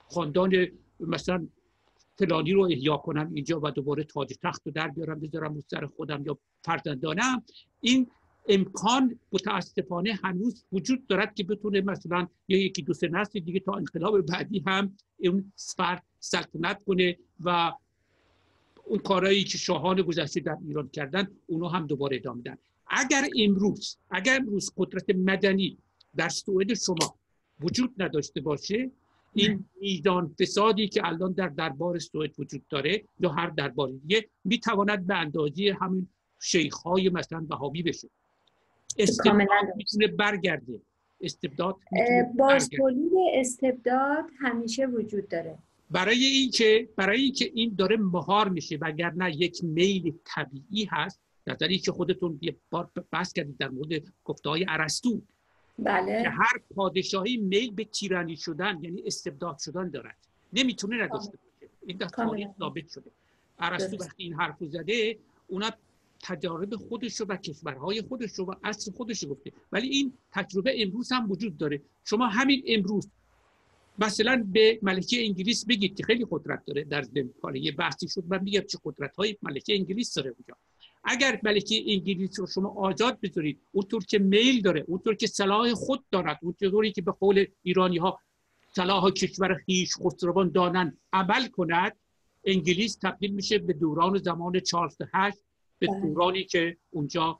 [0.09, 0.67] خاندان
[0.99, 1.47] مثلا
[2.17, 6.23] فلانی رو احیا کنم اینجا و دوباره تاج تخت رو در بیارم بذارم سر خودم
[6.25, 7.43] یا فرزندانم.
[7.81, 8.07] این
[8.47, 13.73] امکان متاسفانه هنوز وجود دارد که بتونه مثلا یا یکی دو سه نسل دیگه تا
[13.73, 17.71] انقلاب بعدی هم اون فرد سلطنت کنه و
[18.85, 22.57] اون کارهایی که شاهان گذشته در ایران کردن اونو هم دوباره ادامه دن
[22.87, 25.77] اگر امروز اگر امروز قدرت مدنی
[26.15, 27.15] در سوئد شما
[27.59, 28.91] وجود نداشته باشه
[29.33, 35.07] این میدان فسادی که الان در دربار سوئد وجود داره یا هر دربار دیگه می‌تواند
[35.07, 36.07] به اندازه همین
[36.41, 38.09] شیخ های مثلا وهابی بشه.
[38.97, 40.81] استبداد می‌تونه برگرده.
[41.21, 41.75] استبداد
[42.37, 45.57] بازتولید استبداد همیشه وجود داره.
[45.91, 51.21] برای اینکه برای اینکه این داره مهار میشه وگرنه یک میل طبیعی هست.
[51.47, 55.21] نظری که خودتون یه بار بحث کردید در مورد گفته های عرستو
[55.79, 56.23] بله.
[56.23, 60.17] که هر پادشاهی میل به تیرانی شدن یعنی استبداد شدن دارد.
[60.53, 61.71] نمی‌تونه نداشته باشه.
[61.85, 63.11] این در تاریخ ثابت شده.
[63.59, 65.17] عرستو وقتی این حرف زده
[65.47, 65.71] اونا
[66.21, 69.51] تجارب خودش رو و کشورهای خودش رو و اصل خودش رو گفته.
[69.71, 71.81] ولی این تجربه امروز هم وجود داره.
[72.05, 73.09] شما همین امروز
[73.99, 77.05] مثلا به ملکه انگلیس بگید که خیلی قدرت داره در
[77.53, 80.57] یه بحثی شد من میگم چه قدرت های ملکه انگلیس داره اونجا.
[81.03, 86.03] اگر ملکه انگلیس رو شما آزاد بذارید اونطور که میل داره اونطور که صلاح خود
[86.11, 88.19] دارد اونطوری که به قول ایرانی ها
[88.75, 91.97] صلاح کشور خیش خسروان دانن عمل کند
[92.45, 95.37] انگلیس تبدیل میشه به دوران زمان چارلز هشت
[95.79, 95.99] به بله.
[96.01, 97.39] دورانی که اونجا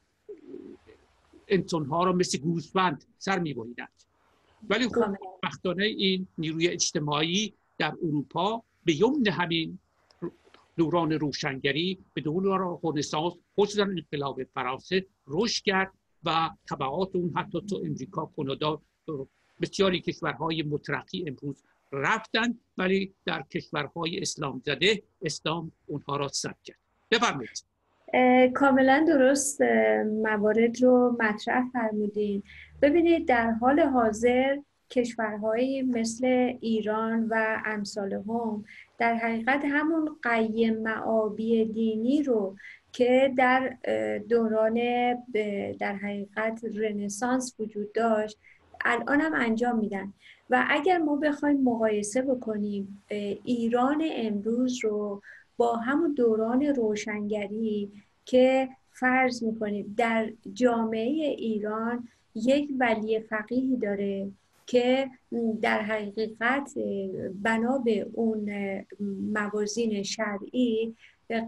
[1.48, 4.04] انسان ها رو مثل گوسفند سر میبریدند
[4.70, 9.80] ولی خب وقتانه این نیروی اجتماعی در اروپا به یمن همین
[10.78, 15.92] دوران روشنگری به دوران رنسانس خصوصا انقلاب فرانسه رشد کرد
[16.24, 18.82] و طبعات اون حتی تو امریکا کانادا
[19.62, 26.78] بسیاری کشورهای مترقی امروز رفتن ولی در کشورهای اسلام زده اسلام اونها را ثبت کرد.
[27.12, 27.64] بفرمایید.
[28.54, 29.62] کاملا درست
[30.24, 32.44] موارد رو مطرح فرمودین.
[32.82, 34.58] ببینید در حال حاضر
[34.94, 36.26] کشورهایی مثل
[36.62, 38.66] ایران و امثال هم
[38.98, 42.56] در حقیقت همون قیم معابی دینی رو
[42.92, 43.78] که در
[44.30, 44.80] دوران
[45.80, 48.38] در حقیقت رنسانس وجود داشت
[48.86, 50.14] الان هم انجام میدن.
[50.50, 53.04] و اگر ما بخوایم مقایسه بکنیم
[53.44, 55.22] ایران امروز رو
[55.58, 57.92] با همون دوران روشنگری
[58.26, 64.32] که فرض می‌کنیم در جامعه ایران یک ولی فقیهی داره
[64.66, 65.10] که
[65.62, 66.74] در حقیقت
[67.42, 68.50] بنا به اون
[69.34, 70.96] موازین شرعی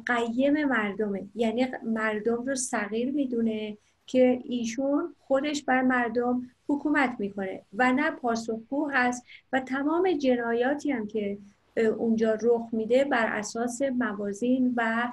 [0.05, 1.27] قیم مردمه.
[1.35, 8.89] یعنی مردم رو صغیر می‌دونه که ایشون خودش بر مردم حکومت می‌کنه و نه پاسخگو
[8.89, 11.37] هست و تمام جنایاتی هم که
[11.97, 15.11] اونجا رخ میده بر اساس موازین و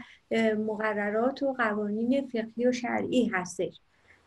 [0.66, 3.80] مقررات و قوانین فقهی و شرعی هستش.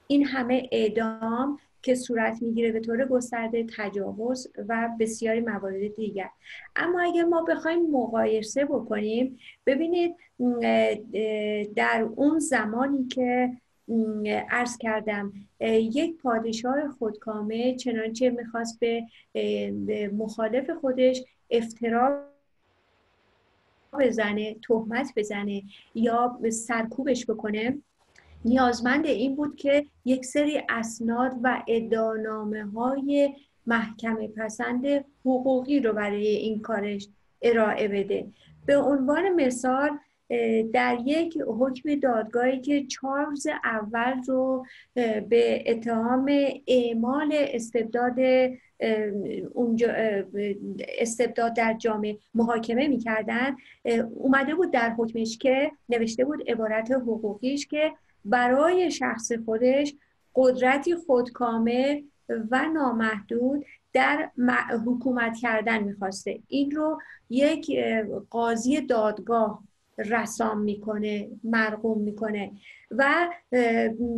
[0.08, 6.30] این همه اعدام که صورت می‌گیره به طور گسترده تجاوز و بسیاری موارد دیگر.
[6.76, 10.16] اما اگر ما بخوایم مقایسه بکنیم ببینید
[11.76, 13.58] در اون زمانی که
[14.50, 19.04] ارز کردم یک پادشاه خودکامه چنانچه می‌خواست به
[20.18, 22.26] مخالف خودش افترا
[24.00, 25.64] بزنه تهمت بزنه
[25.96, 27.78] یا سرکوبش بکنه
[28.46, 33.34] نیازمند این بود که یک سری اسناد و ادانامه های
[33.68, 34.86] محکمه پسند
[35.26, 37.08] حقوقی رو برای این کارش
[37.42, 38.28] ارائه بده.
[38.66, 39.90] به عنوان مثال
[40.74, 44.66] در یک حکم دادگاهی که چارلز اول رو
[45.30, 46.32] به اتهام
[46.68, 48.20] اعمال استبداد
[49.54, 49.88] اونجا
[51.00, 53.56] استبداد در جامعه محاکمه می‌کردن
[54.16, 57.92] اومده بود در حکمش که نوشته بود عبارت حقوقیش که
[58.26, 59.96] برای شخص خودش
[60.36, 62.04] قدرتی خودکامه
[62.52, 64.30] و نامحدود در
[64.88, 66.40] حکومت کردن می‌خواسته.
[66.48, 67.00] این رو
[67.30, 67.80] یک
[68.30, 69.64] قاضی دادگاه
[69.98, 72.52] رسام می‌کنه مرقوم می‌کنه
[72.92, 73.30] و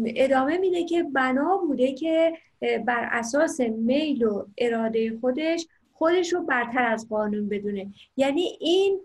[0.06, 6.84] ادامه میده که بنا بوده که بر اساس میل و اراده خودش خودش رو برتر
[6.84, 7.94] از قانون بدونه.
[8.18, 9.00] یعنی این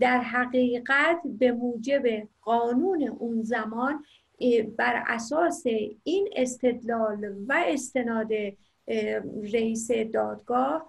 [0.00, 4.04] در حقیقت به موجب قانون اون زمان
[4.76, 5.62] بر اساس
[6.02, 8.30] این استدلال و استناد
[9.52, 10.86] رئیس دادگاه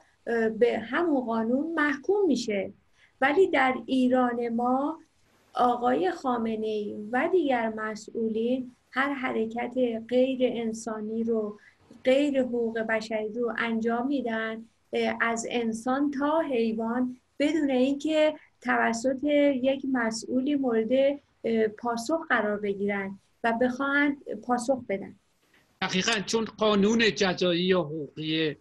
[0.59, 2.73] به همون قانون محکوم میشه.
[3.21, 4.99] ولی در ایران ما
[5.53, 9.73] آقای خامنه ای و دیگر مسئولین هر حرکت
[10.07, 11.59] غیر انسانی رو
[12.03, 14.65] غیر حقوق بشری رو انجام میدن
[15.21, 19.23] از انسان تا حیوان بدون اینکه توسط
[19.63, 21.19] یک مسئولی مورد
[21.77, 25.15] پاسخ قرار بگیرن و بخواهند پاسخ بدن.
[25.81, 28.57] دقیقا چون قانون جزایی و حقوقی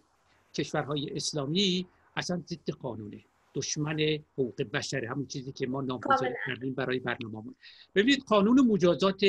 [0.53, 3.19] کشورهای اسلامی اصلا ضد قانونه.
[3.55, 3.99] دشمن
[4.33, 7.55] حقوق بشر همون چیزی که ما نامگذاری کردیم برای برنامه‌مون.
[7.95, 9.23] ببینید قانون مجازات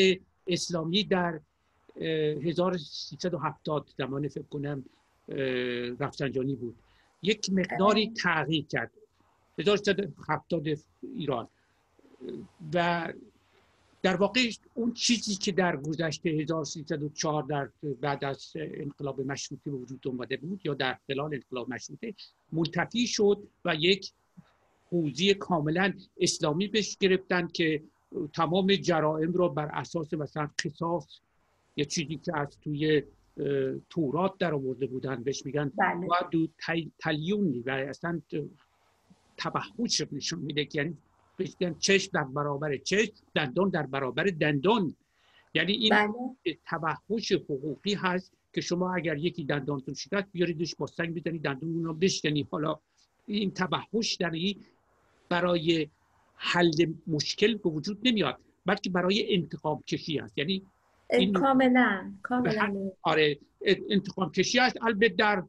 [0.46, 1.40] اسلامی در
[2.00, 4.84] 1370 زمان فکر کنم
[6.00, 6.76] رفسنجانی بود.
[7.22, 8.90] یک مقداری تغییر کرد.
[9.58, 11.48] 1370 ایران
[12.74, 13.12] و
[14.02, 17.68] در واقع اون چیزی که در گذشته 1304 در
[18.00, 22.14] بعد از انقلاب مشروطه به وجود اومده بود یا در خلال انقلاب مشروطه
[22.52, 24.12] منتفی شد و یک
[24.90, 27.82] حوزی کاملا اسلامی بهش گرفتن که
[28.32, 31.06] تمام جرائم را بر اساس مثلا قصاص
[31.76, 33.02] یه چیزی که از توی
[33.90, 36.48] تورات در آورده بودن بهش میگن بله.
[36.98, 38.20] تلیونی و اصلا
[39.42, 40.96] تبهوش نشون میده یعنی
[41.78, 44.96] چشم در برابر چشم دندان در برابر دندان.
[45.54, 46.58] یعنی این بله.
[46.66, 51.84] تبهوش حقوقی هست که شما اگر یکی دندانتون شکست بیاریدش با سنگ بزنید دندون اون
[51.84, 52.48] رو بشکنی.
[52.50, 52.78] حالا
[53.26, 54.64] این تبهوش در این
[55.28, 55.88] برای
[56.34, 60.66] حل مشکل به وجود نمیاد بلکه برای انتقام کشی است یعنی
[61.10, 62.90] این کاملا کاملا.
[63.02, 63.38] آره
[63.90, 65.42] انتقام کشی است البته در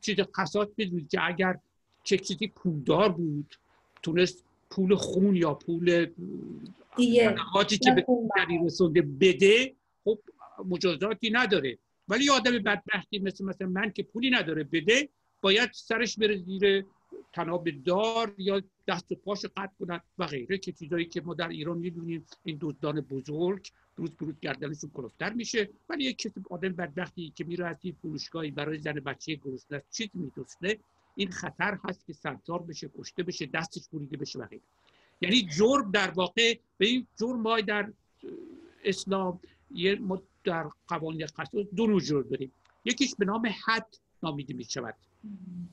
[0.00, 1.58] چیز قصاص بدونید که اگر
[2.06, 3.54] چه چیزی پولدار بود؟
[4.02, 6.06] تونست پول خون یا پول
[6.96, 8.06] صدقاتی که به
[8.64, 10.18] رسونده بده خب
[10.68, 11.78] مجازاتی نداره.
[12.08, 15.08] ولی آدم بدبختی مثل مثل من که پولی نداره بده
[15.40, 16.84] باید سرش بره زیر
[17.32, 21.48] تناب دار یا دست و پاش قطع کنن و غیره که چیزایی که ما در
[21.48, 22.26] ایران می‌دونیم.
[22.44, 25.68] این دزدان بزرگ روز به روز گردنشون کلفتر میشه.
[25.88, 30.08] ولی یک کسی آدم بدبختی که میره از این فروشگاهی برای زن بچه گرسنه چیز
[30.14, 30.78] میدوسته.
[31.16, 34.46] این خطر هست که سنگسار بشه کشته بشه دستش بریده بشه و
[35.20, 37.92] یعنی جرم در واقع به این جرم ما در
[38.84, 39.40] اسلام
[39.70, 42.52] یه ما در قوانین قصد دو نوع جرم داریم.
[42.84, 44.94] یکیش به نام حد نامیده می شود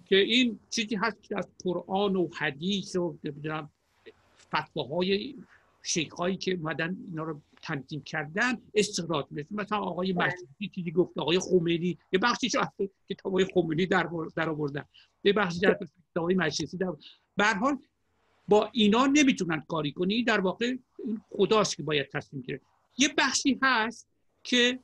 [0.05, 3.17] که این چیزی هست که از قرآن و حدیث و
[4.55, 5.35] فتواهای
[5.83, 10.25] شیخ هایی که اومدن اینا رو تنظیم کردن استقرار مثل مثلا آقای بله.
[10.25, 12.61] مجلسی چیزی گفت آقای خمینی یه بخشی شو
[13.09, 14.85] کتاب آقای خمینی در در آوردن.
[15.23, 15.77] یه بخشی در
[16.15, 16.93] آقای مجلسی در
[17.37, 17.77] به حال
[18.47, 20.23] با اینا نمی‌تونن کاری کنی.
[20.23, 20.75] در واقع
[21.29, 22.61] خداست که باید تصمیم گیره
[22.97, 24.07] یه بخشی هست
[24.43, 24.79] که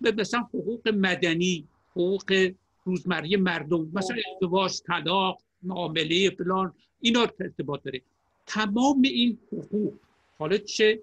[0.00, 2.52] مثلا حقوق مدنی حقوق
[2.84, 8.02] روزمره مردم مثلا ازدواج طلاق معامله فلان اینا ارتباط داره.
[8.46, 9.94] تمام این حقوق
[10.38, 11.02] حالا چه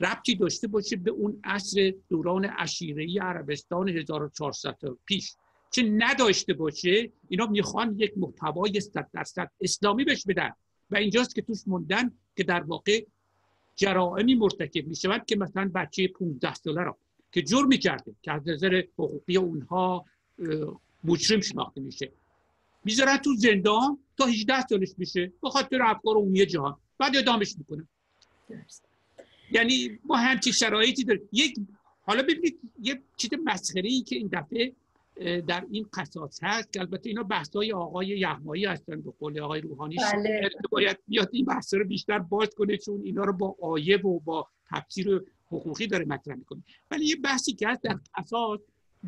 [0.00, 4.76] ربطی داشته باشه به اون عصر دوران اشیره عربستان 1400
[5.06, 5.34] پیش.
[5.70, 10.50] چه نداشته باشه اینا می‌خوان یک محتوای 100 درصد اسلامی بهش بدن.
[10.90, 13.04] و اینجاست که توش موندن که در واقع
[13.76, 16.98] جرائمی مرتکب می‌شوند که مثلا بچه 15 ساله را
[17.32, 20.04] که جرم کرده که از نظر حقوقی اونها
[21.04, 22.12] مجرم شناخته میشه.
[22.84, 25.32] می‌ذارن تو زندان تا 18 سالش میشه.
[25.42, 26.76] به خاطر افکار عمومی جهان.
[26.98, 27.88] بعد ادامش می‌کنن
[29.52, 31.28] یعنی ما همچی شرایطی داریم.
[31.32, 31.56] یک
[32.02, 34.72] حالا ببینید یه چیز مسخره ای که این دفعه
[35.40, 39.60] در این قصاص هست که البته اینا بحث های آقای یغمایی هستن به قول آقای
[39.60, 39.96] روحانی.
[39.96, 40.50] بله.
[40.70, 44.48] باید بیاد این بحث رو بیشتر باز کنه چون اینا رو با آیه و با
[44.70, 46.62] تفسیر حقوقی داره مطرح می‌کنه.
[46.90, 48.60] ولی یه بحثی که هست در قصاص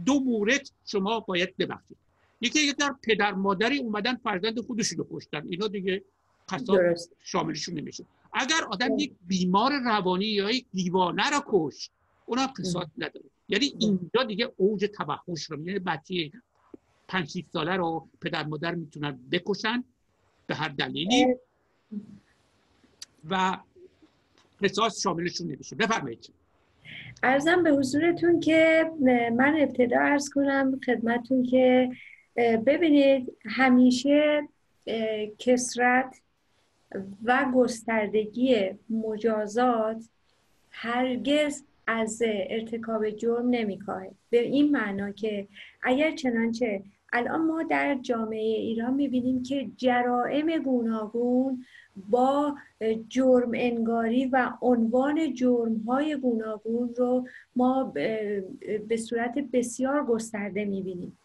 [0.05, 1.97] دو مورد شما باید ببخشید.
[2.41, 5.47] یکی در پدر مادری اومدن فرزند خودشون رو کشتن.
[5.49, 6.03] اینا دیگه
[6.49, 8.05] قصاص شاملشون نمیشه.
[8.37, 11.91] اگر آدم یک بیمار روانی یا یک دیوانه را کش
[12.27, 13.25] اونا قصاص نداره.
[13.49, 16.31] یعنی اینجا دیگه اوج توحش رو یعنی بچه
[17.09, 19.85] پنج ساله رو پدر مادر می‌تونن بکشن
[20.47, 21.27] به هر دلیلی.
[23.31, 23.59] و
[24.63, 25.77] قصاص شاملشون نمیشه.
[25.77, 26.33] بفرمایید.
[27.23, 28.91] ارزم به حضورتون که
[29.37, 31.91] من ابتدا ارز کنم خدمتون که
[32.37, 34.49] ببینید همیشه
[35.39, 36.21] کسرت
[37.25, 40.05] و گستردگی مجازات
[40.71, 45.49] هرگز از ارتکاب جرم نمیکاهه به این معنا که
[45.83, 46.83] اگر چنانچه
[47.13, 51.65] الان ما در جامعه ایران می‌بینیم که جرائم گوناگون
[52.11, 52.57] با
[53.09, 57.85] جرم انگاری و عنوان جرم های گوناگون رو ما
[58.89, 61.19] به صورت بسیار گسترده می‌بینیم.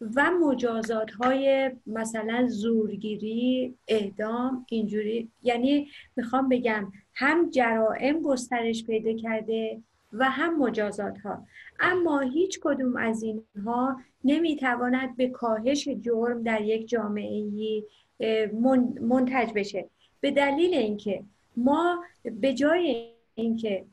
[0.00, 5.30] و مجازات های مثلا زورگیری اعدام اینجوری.
[5.42, 9.82] یعنی می‌خوام بگم هم جرائم گسترش پیدا کرده
[10.12, 11.46] و هم مجازات ها
[11.80, 17.82] اما هیچ کدوم از اینها نمی‌تواند به کاهش جرم در یک جامعه
[19.00, 19.88] منتج بشه.
[20.20, 21.22] به دلیل اینکه
[21.56, 22.04] ما
[22.40, 23.84] به جای اینکه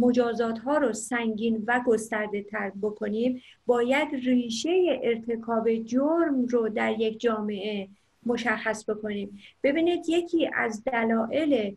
[0.00, 7.20] مجازات ها رو سنگین و گسترده تر بکنیم باید ریشه ارتکاب جرم رو در یک
[7.20, 7.88] جامعه
[8.26, 9.38] مشخص بکنیم.
[9.62, 11.76] ببینید یکی از دلایل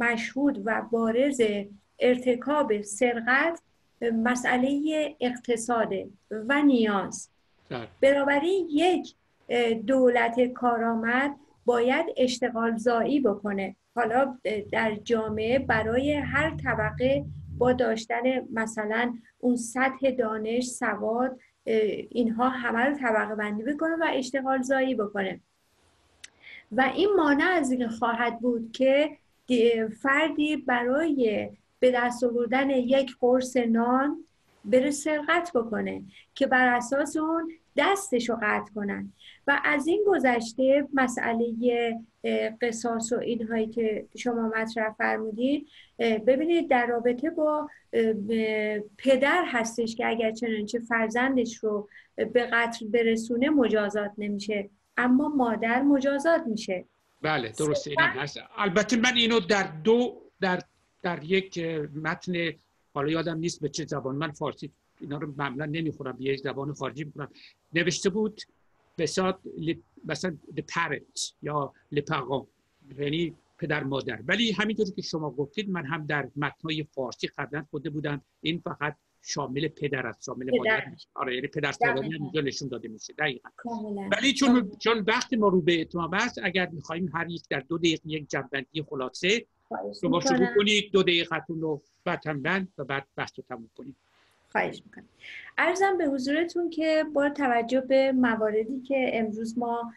[0.00, 1.40] مشهود و بارز
[1.98, 3.60] ارتکاب سرقت
[4.14, 7.28] مسئله اقتصاده و نیاز.
[7.68, 7.88] بله.
[8.00, 9.14] بنابراین یک
[9.86, 13.76] دولت کارآمد باید اشتغال زایی بکنه.
[13.94, 14.38] حالا
[14.72, 17.24] در جامعه برای هر طبقه
[17.58, 18.22] با داشتن
[18.52, 21.38] مثلا اون سطح دانش سواد
[22.10, 25.40] اینها همه رو طبقه بندی بکنه و اشتغال زایی بکنه.
[26.72, 33.56] و این مانع از این خواهد بود که فردی برای به دست آوردن یک قرص
[33.56, 34.24] نان
[34.64, 36.02] بره سرقت بکنه
[36.34, 39.12] که بر اساس اون دستش رو قطع کنن.
[39.46, 41.46] و از این گذشته مسئله
[42.62, 45.68] قصاص و اینهایی که شما مطرح فرمودید
[45.98, 47.68] ببینید در رابطه با
[48.98, 56.42] پدر هستش که اگر چنانچه فرزندش رو به قتل برسونه مجازات نمیشه اما مادر مجازات
[56.46, 56.84] میشه.
[57.22, 58.38] بله درسته این هست.
[58.56, 60.60] البته من اینو در دو در
[61.02, 61.58] در یک
[62.02, 62.32] متن
[62.94, 64.70] حالا یادم نیست به چه زبان من فارسی
[65.00, 67.28] اینا رو معمولا نمی‌خورم یک زبان خارجی می‌خورم.
[67.74, 68.40] نوشته بود
[68.98, 69.38] بسات
[70.04, 72.46] مثلا the parent یا لپاقان
[72.98, 74.20] یعنی پدر مادر.
[74.26, 78.22] ولی همینطوری که شما گفتید من هم در متنهای فارسی قبلا خودده بودم.
[78.40, 80.84] این فقط شامل پدر است شامل مادر
[81.14, 83.12] آره یعنی پدر سالاری اینجا نشون داده میشه.
[83.12, 83.48] دقیقا.
[84.12, 87.78] ولی چون چون وقت ما رو به اتمام است اگر می‌خوایم هر یک در دو
[87.78, 89.46] دقیقه یک جنبندی خلاصه
[90.00, 93.96] شما شروع کنید دو دقیقتون رو بعد و بعد بحث رو تموم کنید.
[94.52, 95.04] خواهش می‌کنم
[95.58, 99.92] ارزم به حضورتون که با توجه به مواردی که امروز ما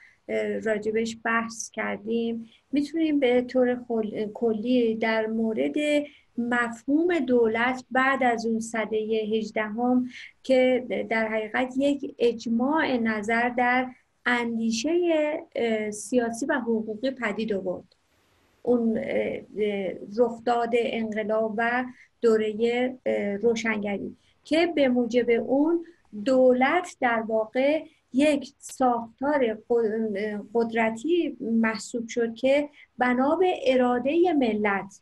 [0.64, 3.86] راجبش بحث کردیم می‌تونیم به طور
[4.34, 5.76] کلی در مورد
[6.38, 10.08] مفهوم دولت بعد از اون صده هجدهم
[10.43, 13.88] که در حقیقت یک اجماع نظر در
[14.26, 14.91] اندیشه
[15.91, 17.95] سیاسی و حقوقی پدید آورد.
[18.62, 18.99] اون
[20.18, 21.86] رخداد انقلاب و
[22.22, 22.95] دوره
[23.41, 24.16] روشنگری.
[24.46, 25.86] که به موجب اون
[26.26, 27.84] دولت در واقع
[28.14, 29.58] یک ساختار
[30.54, 35.02] قدرتی محسوب شد که بنا به اراده ملت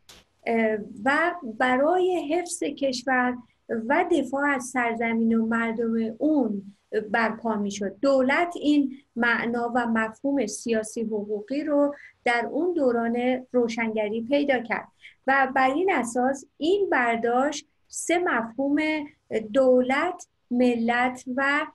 [1.05, 3.37] و برای حفظ کشور
[3.69, 6.63] و دفاع از سرزمین و مردم اون
[7.11, 14.21] برپا می شد دولت این معنا و مفهوم سیاسی حقوقی رو در اون دوران روشنگری
[14.21, 14.87] پیدا کرد
[15.27, 18.77] و بر این اساس این برداشت سه مفهوم
[19.53, 21.67] دولت ملت و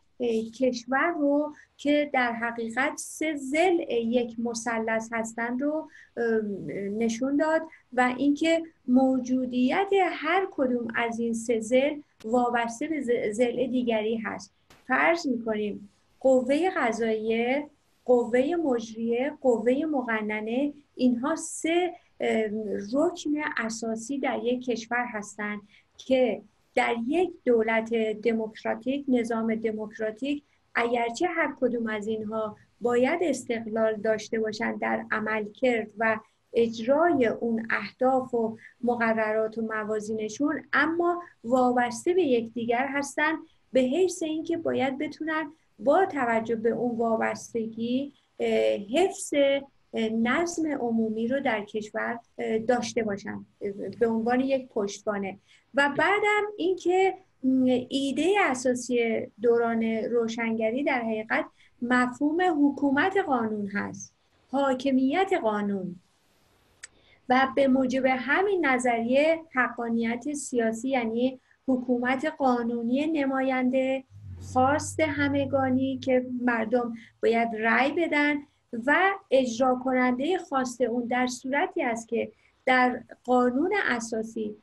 [0.58, 5.90] کشور رو که در حقیقت سه زل یک مثلث هستند رو
[6.98, 7.62] نشون داد
[7.92, 13.00] و اینکه موجودیت هر کدوم از این سه زل وابسته به
[13.32, 14.52] زل دیگری هست.
[14.86, 15.88] فرض می‌کنیم
[16.20, 17.70] قوه قضاییه
[18.04, 21.94] قوه مجریه قوه مقننه اینها سه
[22.92, 25.60] رکن اساسی در یک کشور هستند
[25.98, 26.42] که
[26.74, 30.44] در یک دولت دموکراتیک نظام دموکراتیک
[30.74, 36.20] اگرچه هر کدوم از اینها باید استقلال داشته باشند در عمل کرد و
[36.52, 43.38] اجرای اون اهداف و مقررات و موازینشون اما وابسته به یکدیگر هستند
[43.72, 48.12] به حیث اینکه باید بتونن با توجه به اون وابستگی
[48.94, 49.34] حفظ
[49.94, 52.18] نظم عمومی رو در کشور
[52.68, 53.46] داشته باشن
[54.00, 55.38] به عنوان یک پشتوانه.
[55.74, 57.14] و بعدم اینکه
[57.88, 61.44] ایده اساسی دوران روشنگری در حقیقت
[61.82, 64.14] مفهوم حکومت قانون هست
[64.50, 65.96] حاکمیت قانون.
[67.28, 74.04] و به موجب همین نظریه حقانیت سیاسی یعنی حکومت قانونی نماینده
[74.52, 78.36] خواست همگانی که مردم باید رأی بدن
[78.86, 82.32] و اجرا کننده خواست اون در صورتی است که
[82.66, 84.56] در قانون اساسی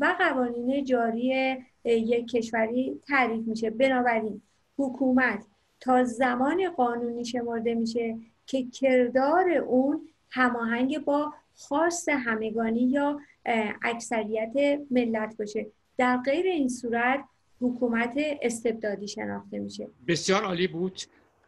[0.00, 3.70] و قوانین جاری یک کشوری تعریف میشه.
[3.70, 4.42] بنابراین
[4.78, 5.46] حکومت
[5.80, 13.20] تا زمان قانونی شمرده میشه که کردار اون هماهنگ با خواست همگانی یا
[13.82, 15.66] اکثریت ملت باشه.
[15.96, 17.24] در غیر این صورت
[17.60, 19.88] حکومت استبدادی شناخته میشه.
[20.08, 21.00] بسیار عالی بود.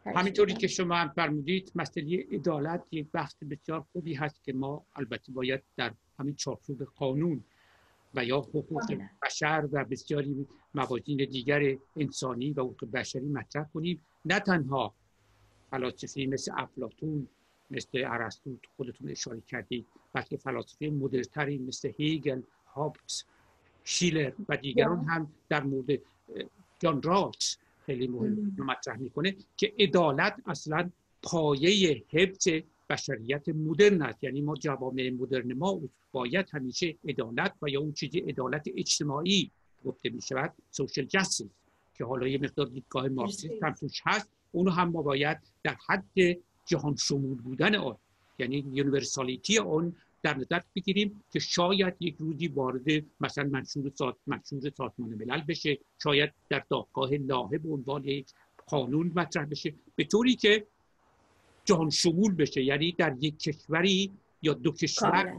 [0.05, 5.31] همینطوری که شما هم فرمودید مسئله عدالت یک بحث بسیار خوبی هست که ما البته
[5.31, 7.43] باید در همین چارچوب قانون
[8.15, 8.97] و یا حقوق.
[9.23, 14.01] بشر و بسیاری موازین دیگر انسانی و حقوق بشری مطرح کنیم.
[14.25, 14.93] نه تنها
[15.71, 17.27] فلاسفه مثل افلاتون
[17.71, 23.23] مثل ارسطو خودتون اشاره کردید بلکه فلاسفه مدرتری مثل هیگل هابس
[23.83, 25.99] شیلر و دیگران هم در مورد
[26.79, 27.55] جان رالز
[27.85, 30.89] خیلی مهم مطرح می‌کنه که عدالت اصلا
[31.23, 32.47] پایه حفظ
[32.89, 34.23] بشریت مدرن است.
[34.23, 35.81] یعنی ما جوامع مدرن ما
[36.11, 39.51] باید همیشه عدالت و یا اون چیزی عدالت اجتماعی
[39.85, 41.47] گفته می شود social justice
[41.97, 44.29] که حالا یه مقدار دیدگاه مارکسیست هم توش هست.
[44.51, 47.97] اونو هم ما باید در حد جهان شمول بودن آن
[48.39, 49.95] یعنی universality آن
[50.25, 52.83] در نظر بگیریم که شاید یک روزی وارد
[53.19, 58.27] مثلا منشور ساز منشور سازمان ملل بشه شاید در دادگاه لاهه به عنوان یک
[58.67, 59.73] قانون مطرح بشه.
[59.95, 60.67] به طوری که
[61.65, 64.11] جهان شمول بشه یعنی در یک کشوری
[64.41, 65.33] یا دو کشور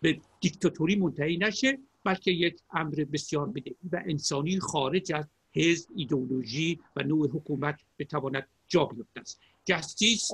[0.00, 6.80] به دیکتاتوری منتهی نشه بلکه یک امر بسیار بدهی و انسانی خارج از حزب ایدئولوژی
[6.96, 10.30] و نوع حکومت بتواند جا بیفته است جستیس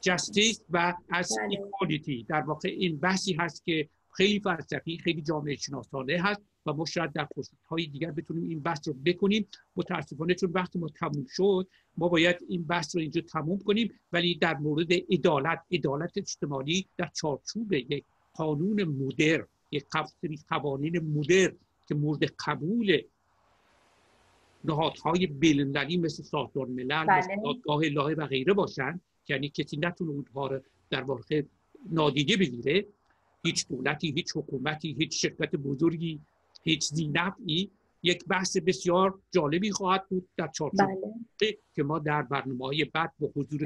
[0.00, 6.22] جستیس و از ایکوالیتی در واقع این بحثی هست که خیلی فلسفی خیلی جامعه شناسانه
[6.22, 9.48] هست و ما شاید در فرصت های دیگر بتونیم این بحث رو بکنیم.
[9.76, 14.00] متاسفانه چون وقت ما تموم شد ما باید این بحث رو اینجا تموم کنیم.
[14.12, 19.84] ولی در مورد عدالت عدالت اجتماعی در چارچوب یک قانون مدر یک
[20.48, 21.52] قوانین مدر
[21.88, 23.02] که مورد قبول
[24.64, 27.18] نهادهای بین‌المللی مثل سازمان ملل بله.
[27.18, 29.00] مثل دادگاه الهه و غیره باشن.
[29.30, 30.60] یعنی کسی نتونه اونها رو
[30.90, 31.42] در واقع
[31.90, 32.86] نادیده بگیره
[33.42, 36.20] هیچ دولتی هیچ حکومتی هیچ شرکت بزرگی
[36.62, 37.70] هیچ زینفعی
[38.02, 40.86] یک بحث بسیار جالبی خواهد بود در چارچوب
[41.40, 41.58] بله.
[41.74, 43.60] که ما در برنامه های بعد با حضور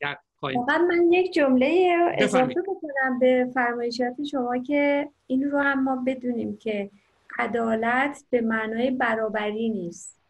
[0.00, 6.04] در فقط من یک جمله اضافه بکنم به فرمایشات شما که این رو هم ما
[6.06, 6.90] بدونیم که
[7.38, 10.20] عدالت به معنای برابری نیست.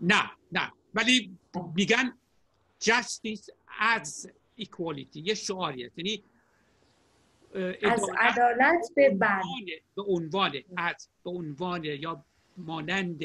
[0.00, 0.72] نه نه.
[0.94, 1.30] ولی
[1.74, 2.12] میگن
[2.84, 3.50] justice
[3.80, 5.16] as equality.
[5.16, 6.24] یه شعاری هست یعنی
[7.82, 9.42] از عدالت به بر
[9.96, 12.24] به عنوان از به عنوان یا
[12.56, 13.20] مانند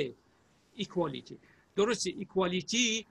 [0.74, 1.38] equality
[1.76, 3.06] درست equality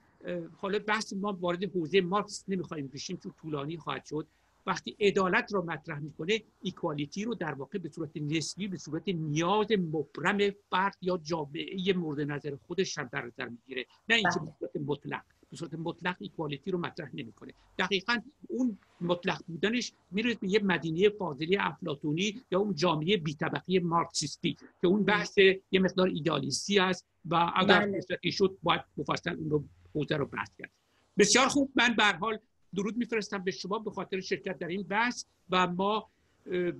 [0.57, 4.27] حالا بحث ما وارد حوزه مارکس نمی‌خوایم بشیم چون طولانی خواهد شد.
[4.65, 9.67] وقتی عدالت را مطرح می‌کنه equality رو در واقع به صورت نسبی به صورت نیاز
[9.71, 13.85] مبرم فرد یا جامعه مورد نظر خودش هم در نظر می‌گیره.
[14.09, 15.23] نه اینکه به صورت مطلق.
[15.51, 17.53] به صورت مطلق ایکوالیتی رو مطرح نمی‌کنه.
[17.77, 24.57] دقیقا اون مطلق بودنش میره به یه مدینه فاضلی افلاطونی یا اون جامعه بیطبقی مارکسیستی
[24.81, 25.37] که اون بحث
[25.71, 27.91] یه مقدار ایدالیستی است و اگر بله.
[27.91, 29.63] فرصتی شد باید مفصل اون رو
[29.95, 30.71] حوزه رو بحث کرد.
[31.17, 31.71] بسیار خوب.
[31.75, 32.39] من به حال
[32.75, 36.09] درود میفرستم به شما به خاطر شرکت در این بحث و ما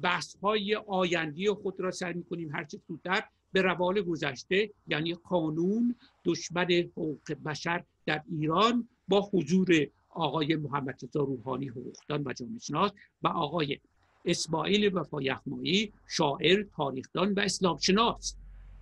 [0.01, 5.95] بحث های آیندی خود را سعی می‌کنیم هرچه زودتر به روال گذشته یعنی قانون
[6.25, 12.91] دشمن حقوق بشر در ایران با حضور آقای محمد رضا روحانی حقوقدان و جامعه
[13.21, 13.79] و آقای
[14.25, 18.35] اسماعیل وفا یخمایی شاعر تاریخدان و اسلام شناس.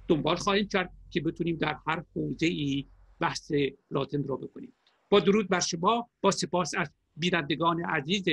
[0.07, 2.85] دنبال خواهیم کرد که بتونیم در هر حوزه ای
[3.19, 3.51] بحث
[3.91, 4.73] لازم را بکنیم.
[5.09, 8.23] با درود بر شما با سپاس از بینندگان عزیز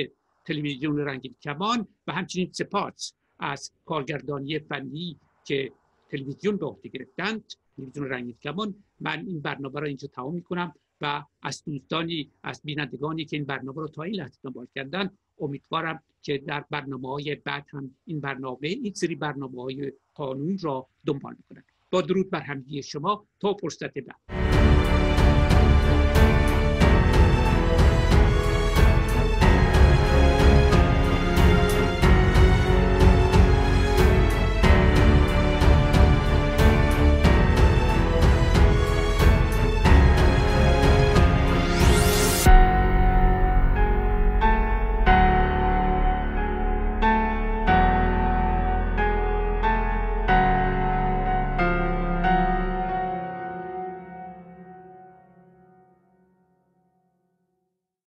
[0.45, 5.71] تلویزیون رنگین کمان و همچنین سپاس از کارگردانی فنی که
[6.09, 7.53] تلویزیون به عهده گرفتند.
[7.77, 13.25] تلویزیون رنگین کمان من این برنامه را اینجا تمام می‌کنم و از دوستانی از بینندگانی
[13.25, 15.09] که این برنامه را تا این لحظه دنبال کردن
[15.39, 20.87] امیدوارم که در برنامه های بعد هم این برنامه این سری برنامه های قانون را
[21.05, 24.56] دنبال می‌کنند با درود بر همگی شما تا فرصت بعد.